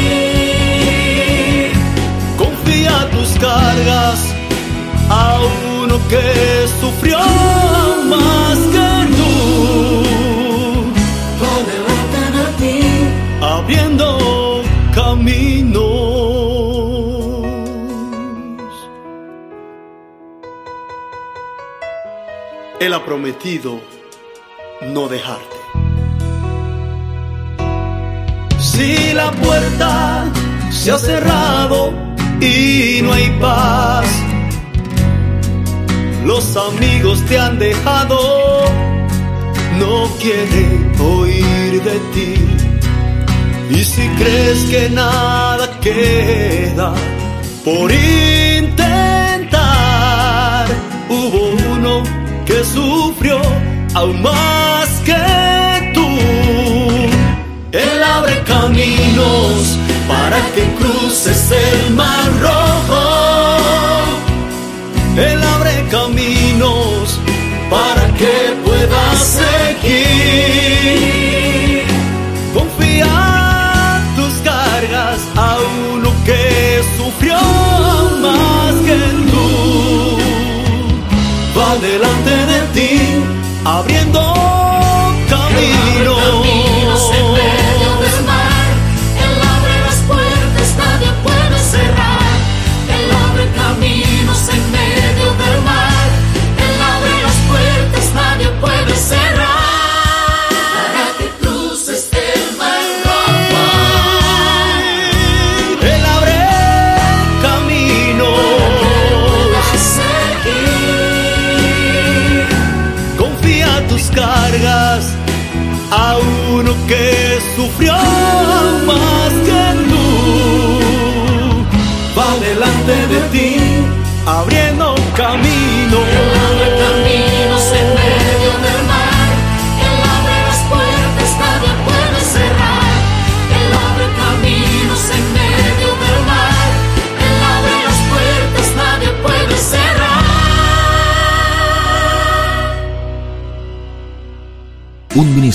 [2.36, 4.18] Confía tus cargas
[5.08, 5.38] a
[5.82, 7.18] uno que sufrió
[8.08, 9.32] más que tú.
[12.58, 12.80] Ti,
[13.42, 14.05] abriendo
[22.78, 23.80] Él ha prometido
[24.82, 25.56] no dejarte.
[28.58, 30.30] Si la puerta
[30.70, 31.92] se ha cerrado
[32.40, 34.06] y no hay paz,
[36.24, 38.18] los amigos te han dejado,
[39.78, 42.34] no quieren oír de ti.
[43.70, 46.92] Y si crees que nada queda
[47.64, 48.45] por intentar,
[52.46, 53.40] que sufrió
[53.94, 56.06] aún más que tú.
[57.72, 59.76] Él abre caminos
[60.08, 63.05] para que cruces el mar rojo.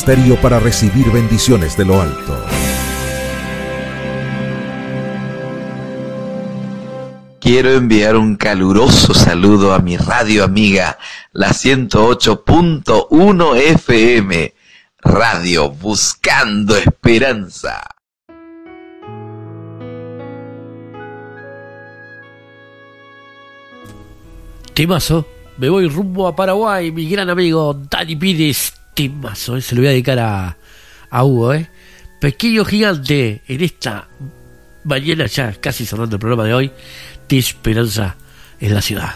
[0.02, 2.44] Ministerio para recibir bendiciones de lo alto.
[7.40, 10.98] Quiero enviar un caluroso saludo a mi radio amiga,
[11.34, 14.56] la 108.1 FM,
[15.02, 17.84] Radio Buscando Esperanza.
[24.74, 25.28] Temazo.
[25.58, 28.81] Me voy rumbo a Paraguay, mi gran amigo Dani Pires.
[29.06, 30.58] Eh, se lo voy a dedicar a,
[31.10, 31.70] a Hugo, ¿eh?
[32.20, 34.08] Pequeño gigante en esta
[34.84, 36.72] mañana ya casi cerrando el programa de hoy
[37.28, 38.16] de Esperanza
[38.60, 39.16] en la ciudad.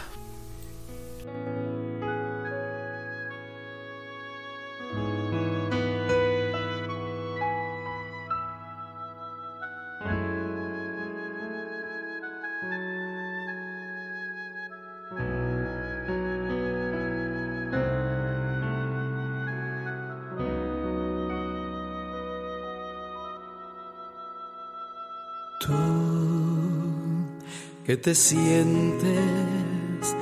[27.85, 30.15] Que te sientes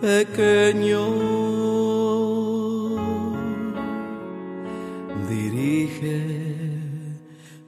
[0.00, 1.06] pequeño.
[5.30, 6.20] Dirige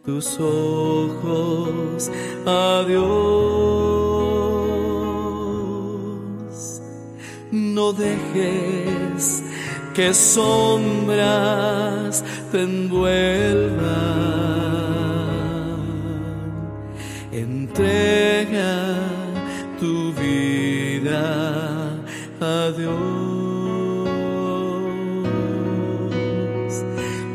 [0.05, 2.11] tus ojos
[2.45, 2.99] a Dios.
[7.51, 9.43] No dejes
[9.95, 12.23] que sombras
[12.53, 13.79] te envuelvan.
[17.33, 18.88] Entrega
[21.15, 22.99] a Dios.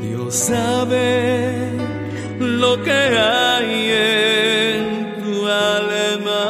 [0.01, 1.69] Dios sabe
[2.39, 6.49] lo que hay en tu alma.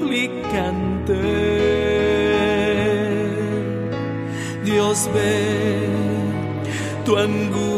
[4.63, 5.89] Dios ve
[7.05, 7.72] tu angustia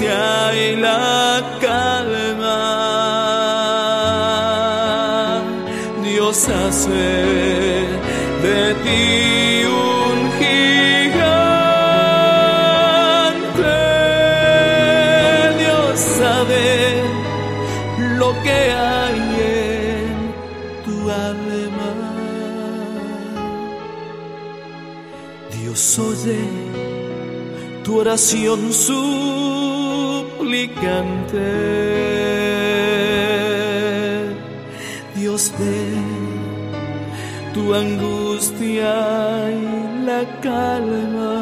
[0.00, 2.62] y la calma.
[6.02, 6.90] Dios hace
[8.42, 11.18] de ti un gigante.
[15.58, 17.02] Dios sabe
[18.18, 19.20] lo que hay
[19.56, 20.14] en
[20.84, 21.92] tu alma.
[25.60, 26.40] Dios oye
[27.82, 28.72] tu oración
[35.14, 35.94] Dios ve
[37.54, 38.94] tu angustia
[39.50, 41.36] y la calma.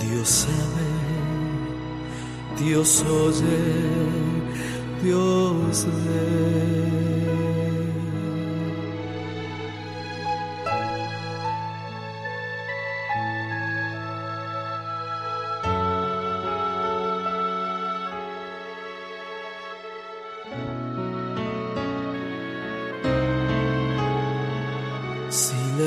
[0.00, 0.90] Dios sabe,
[2.58, 3.60] Dios oye,
[5.02, 6.29] Dios ve.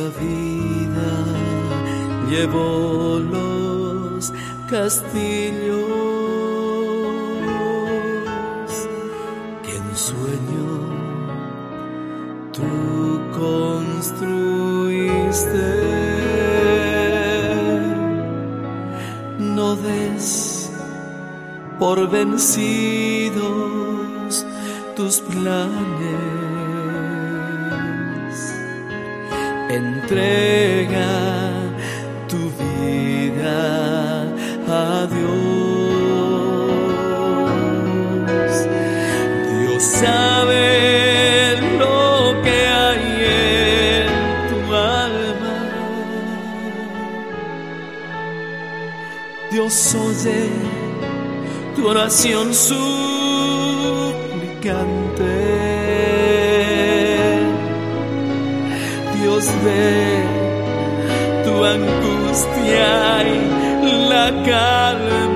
[0.10, 1.14] Vida
[2.30, 4.34] llevó los
[4.70, 5.88] castillos.
[9.64, 10.70] Que en sueño
[12.52, 12.72] tú
[13.38, 14.50] construiste,
[19.40, 20.70] no des
[21.80, 23.42] por vencidos
[24.96, 26.43] tus planes
[29.76, 31.12] entrega
[32.28, 34.24] tu vida
[34.68, 35.54] a Dios.
[39.60, 43.06] Dios sabe lo que hay
[44.00, 44.08] en
[44.50, 45.58] tu alma.
[49.52, 50.42] Dios oye
[51.76, 52.84] tu oración suplicante.
[59.64, 60.24] Ve
[61.44, 63.24] tu angustia
[63.84, 65.33] y la calma.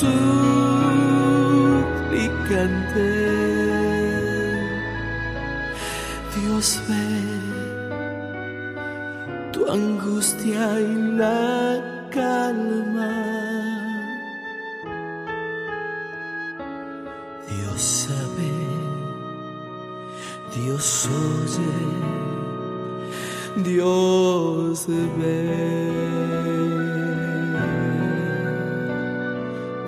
[0.00, 0.59] Suplicante.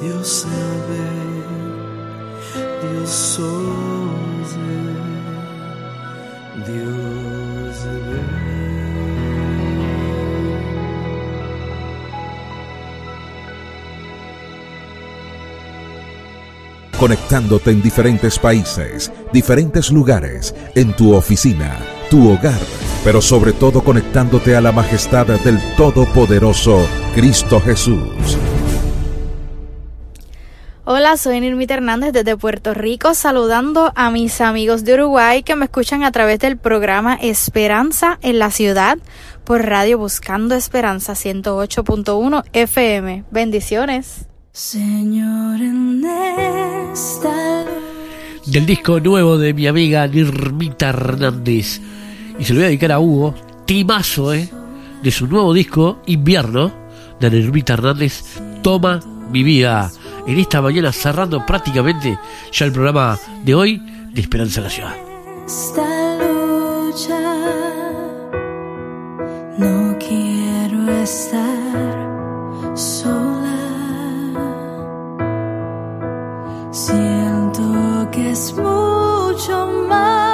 [0.02, 1.04] Dios sabe,
[2.82, 4.96] Dios oye,
[6.66, 8.42] Dios ve.
[16.98, 21.78] conectándote en diferentes países, diferentes lugares, en tu oficina,
[22.10, 22.60] tu hogar,
[23.04, 28.38] pero sobre todo conectándote a la majestad del Todopoderoso Cristo Jesús.
[30.94, 35.64] Hola, soy Nirmita Hernández desde Puerto Rico, saludando a mis amigos de Uruguay que me
[35.64, 38.98] escuchan a través del programa Esperanza en la Ciudad
[39.42, 43.24] por Radio Buscando Esperanza 108.1 FM.
[43.30, 44.26] Bendiciones.
[44.52, 46.04] Señor, en
[46.92, 47.64] esta
[48.44, 51.80] Del disco nuevo de mi amiga Nirmita Hernández.
[52.38, 53.34] Y se lo voy a dedicar a Hugo,
[53.64, 54.46] timazo, ¿eh?
[55.02, 56.70] De su nuevo disco, Invierno,
[57.18, 58.24] de Nirmita Hernández,
[58.62, 59.90] Toma mi vida.
[60.26, 62.18] En esta mañana cerrando prácticamente
[62.52, 64.96] ya el programa de hoy de Esperanza en la Ciudad.
[65.46, 67.20] esta lucha
[69.58, 71.92] no quiero estar
[72.74, 73.58] sola.
[76.70, 80.31] Siento que es mucho más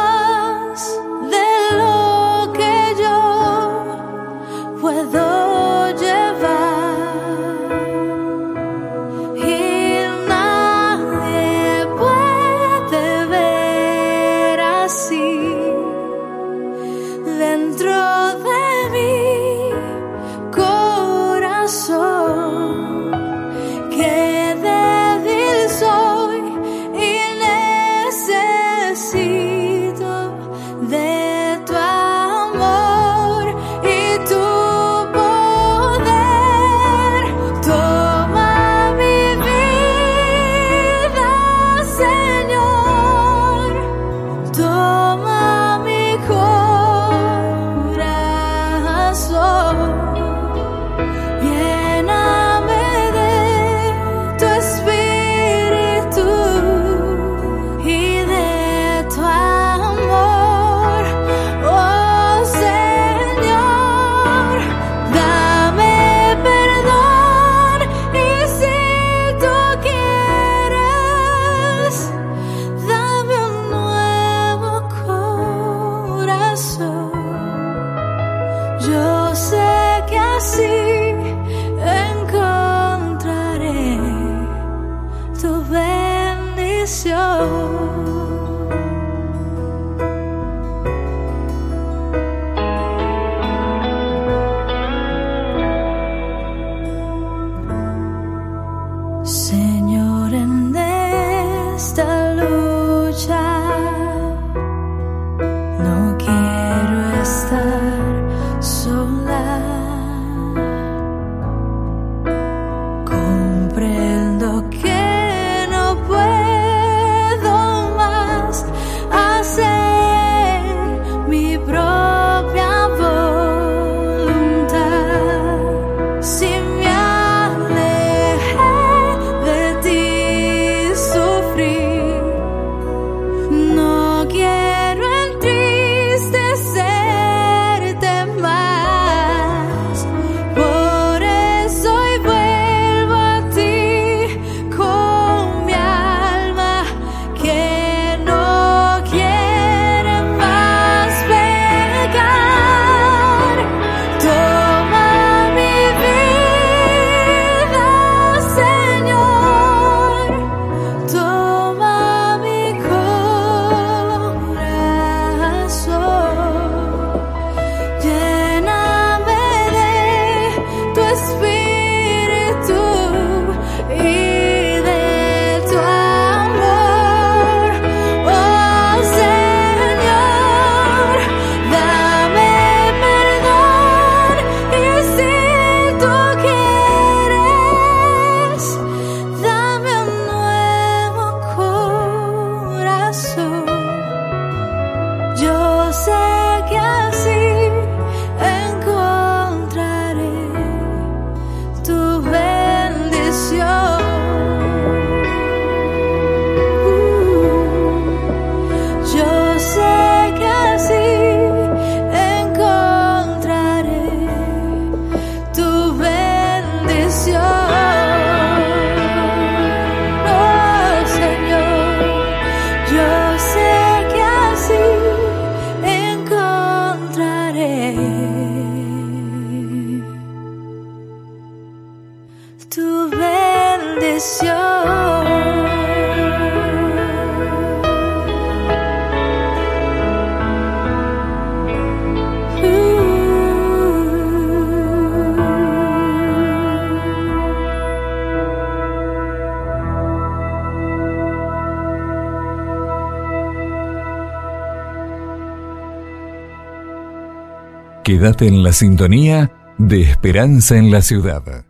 [258.20, 261.64] En la sintonía de Esperanza en la Ciudad.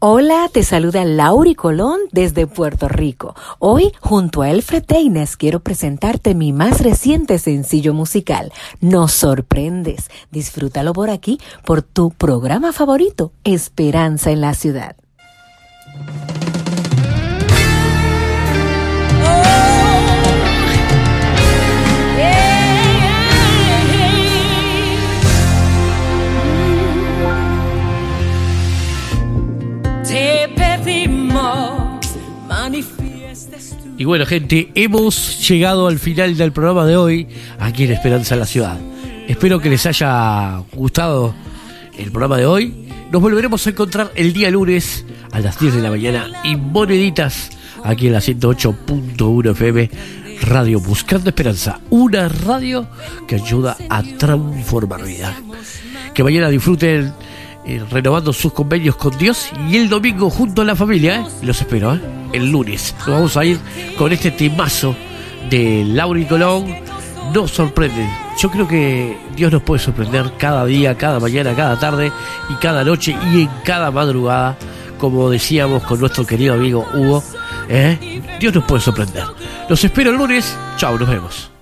[0.00, 3.36] Hola, te saluda Lauri Colón desde Puerto Rico.
[3.60, 10.10] Hoy, junto a Elfred Deines, quiero presentarte mi más reciente sencillo musical, Nos sorprendes.
[10.32, 14.96] Disfrútalo por aquí, por tu programa favorito, Esperanza en la Ciudad.
[33.98, 37.26] Y bueno, gente, hemos llegado al final del programa de hoy
[37.58, 38.78] aquí en Esperanza en la Ciudad.
[39.26, 41.34] Espero que les haya gustado
[41.98, 42.88] el programa de hoy.
[43.10, 47.50] Nos volveremos a encontrar el día lunes a las 10 de la mañana y moneditas
[47.82, 49.90] aquí en la 108.1 FM
[50.42, 51.80] Radio Buscando Esperanza.
[51.90, 52.86] Una radio
[53.26, 55.34] que ayuda a transformar vida.
[56.14, 57.12] Que mañana disfruten
[57.68, 61.16] eh, renovando sus convenios con Dios y el domingo junto a la familia.
[61.16, 61.26] ¿eh?
[61.42, 62.00] Los espero, ¿eh?
[62.32, 62.94] el lunes.
[63.00, 63.58] Nos vamos a ir
[63.98, 64.96] con este temazo
[65.50, 66.74] de Laura y Colón.
[67.34, 68.08] Nos sorprende.
[68.38, 72.10] Yo creo que Dios nos puede sorprender cada día, cada mañana, cada tarde
[72.48, 74.56] y cada noche y en cada madrugada,
[74.96, 77.22] como decíamos con nuestro querido amigo Hugo.
[78.40, 79.24] Dios nos puede sorprender.
[79.68, 80.56] Los espero el lunes.
[80.78, 81.57] Chao, nos vemos.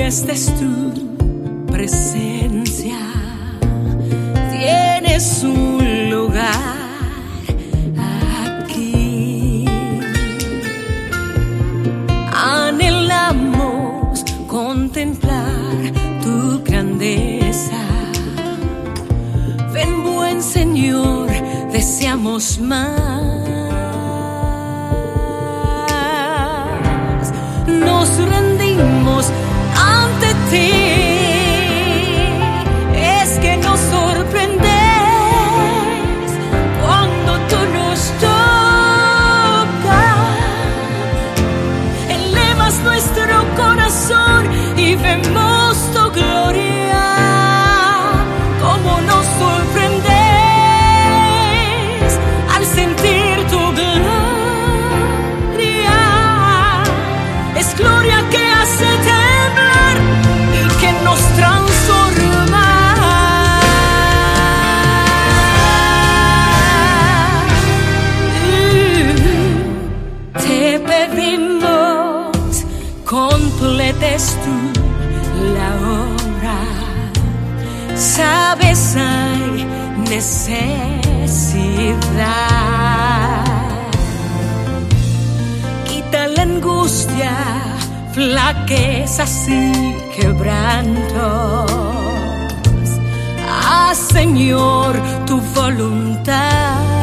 [0.00, 2.98] Es tu presencia.
[4.50, 6.50] Tienes un lugar
[8.44, 9.64] aquí.
[12.32, 15.92] Anhelamos contemplar
[16.22, 17.82] tu grandeza.
[19.72, 21.28] Ven buen Señor,
[21.70, 23.44] deseamos más.
[27.66, 28.53] Nos rendimos
[30.54, 31.03] es
[80.14, 80.94] necesidad.
[85.88, 87.34] Quita la angustia
[88.12, 91.70] flaquezas y quebrantos.
[93.66, 94.92] Haz, Señor,
[95.26, 96.93] tu voluntad.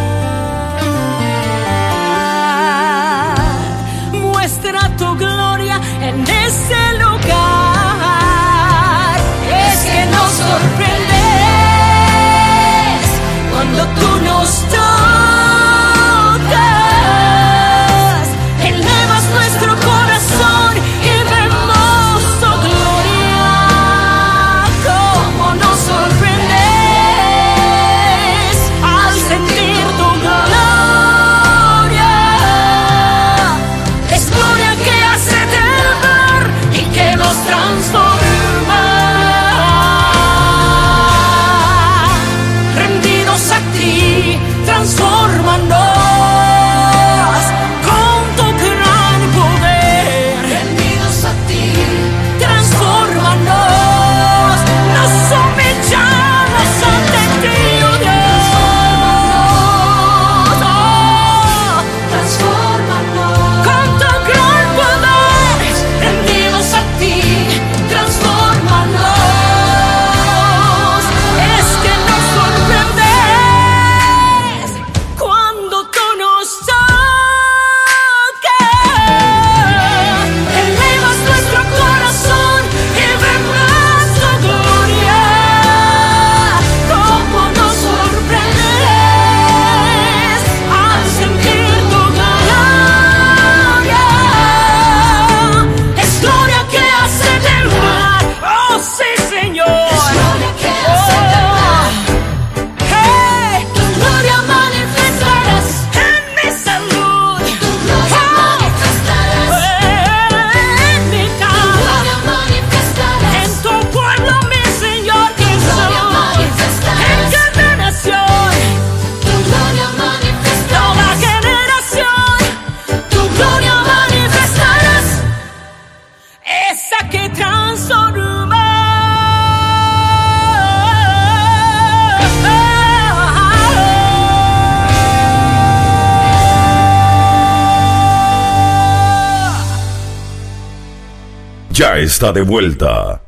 [142.04, 143.22] Está de vuelta.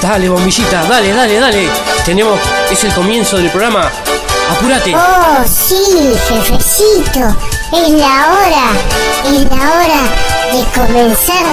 [0.00, 1.68] Dale, bombillita, dale, dale, dale.
[2.04, 2.38] Tenemos,
[2.70, 3.90] es el comienzo del programa.
[4.50, 4.94] Apúrate.
[4.94, 7.20] Oh, sí, jefecito.
[7.72, 8.66] Es la hora.
[9.24, 10.02] Es la hora
[10.52, 11.44] de comenzar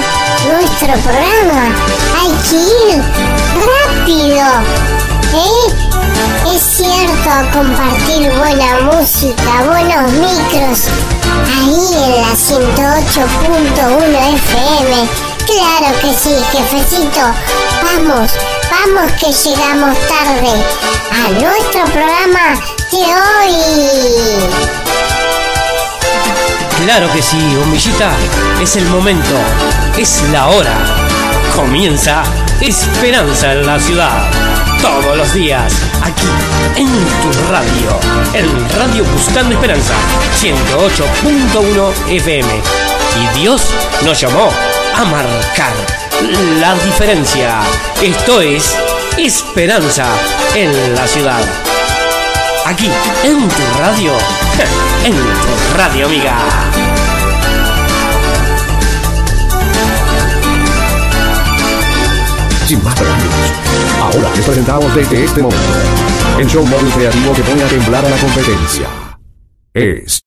[0.51, 1.75] nuestro programa.
[2.19, 3.03] Hay que ir
[3.95, 4.45] rápido.
[5.33, 5.91] ¿Eh?
[6.53, 11.10] Es cierto, compartir buena música, buenos micros.
[11.57, 14.91] Ahí en la 108.1 FM.
[15.45, 17.23] Claro que sí, jefecito.
[17.83, 18.31] Vamos,
[18.69, 20.53] vamos que llegamos tarde
[21.11, 22.59] a nuestro programa
[22.91, 23.55] de hoy.
[26.83, 28.11] Claro que sí, bombillita.
[28.61, 29.35] Es el momento.
[29.97, 30.73] Es la hora.
[31.55, 32.23] Comienza
[32.61, 34.29] Esperanza en la ciudad.
[34.81, 36.27] Todos los días, aquí
[36.75, 37.99] en tu radio.
[38.33, 39.93] En Radio Buscando Esperanza,
[40.39, 42.49] 108.1 FM.
[43.19, 43.63] Y Dios
[44.05, 44.51] nos llamó
[44.95, 45.73] a marcar
[46.59, 47.61] la diferencia.
[47.99, 48.77] Esto es
[49.17, 50.05] Esperanza
[50.53, 51.41] en la ciudad.
[52.65, 52.91] Aquí,
[53.23, 54.11] en tu radio.
[55.03, 56.90] En tu radio, amiga.
[62.71, 62.95] Sin más
[63.99, 65.73] ahora les presentamos desde este momento
[66.39, 68.87] el show móvil creativo que pone a temblar a la competencia.
[69.73, 70.19] Es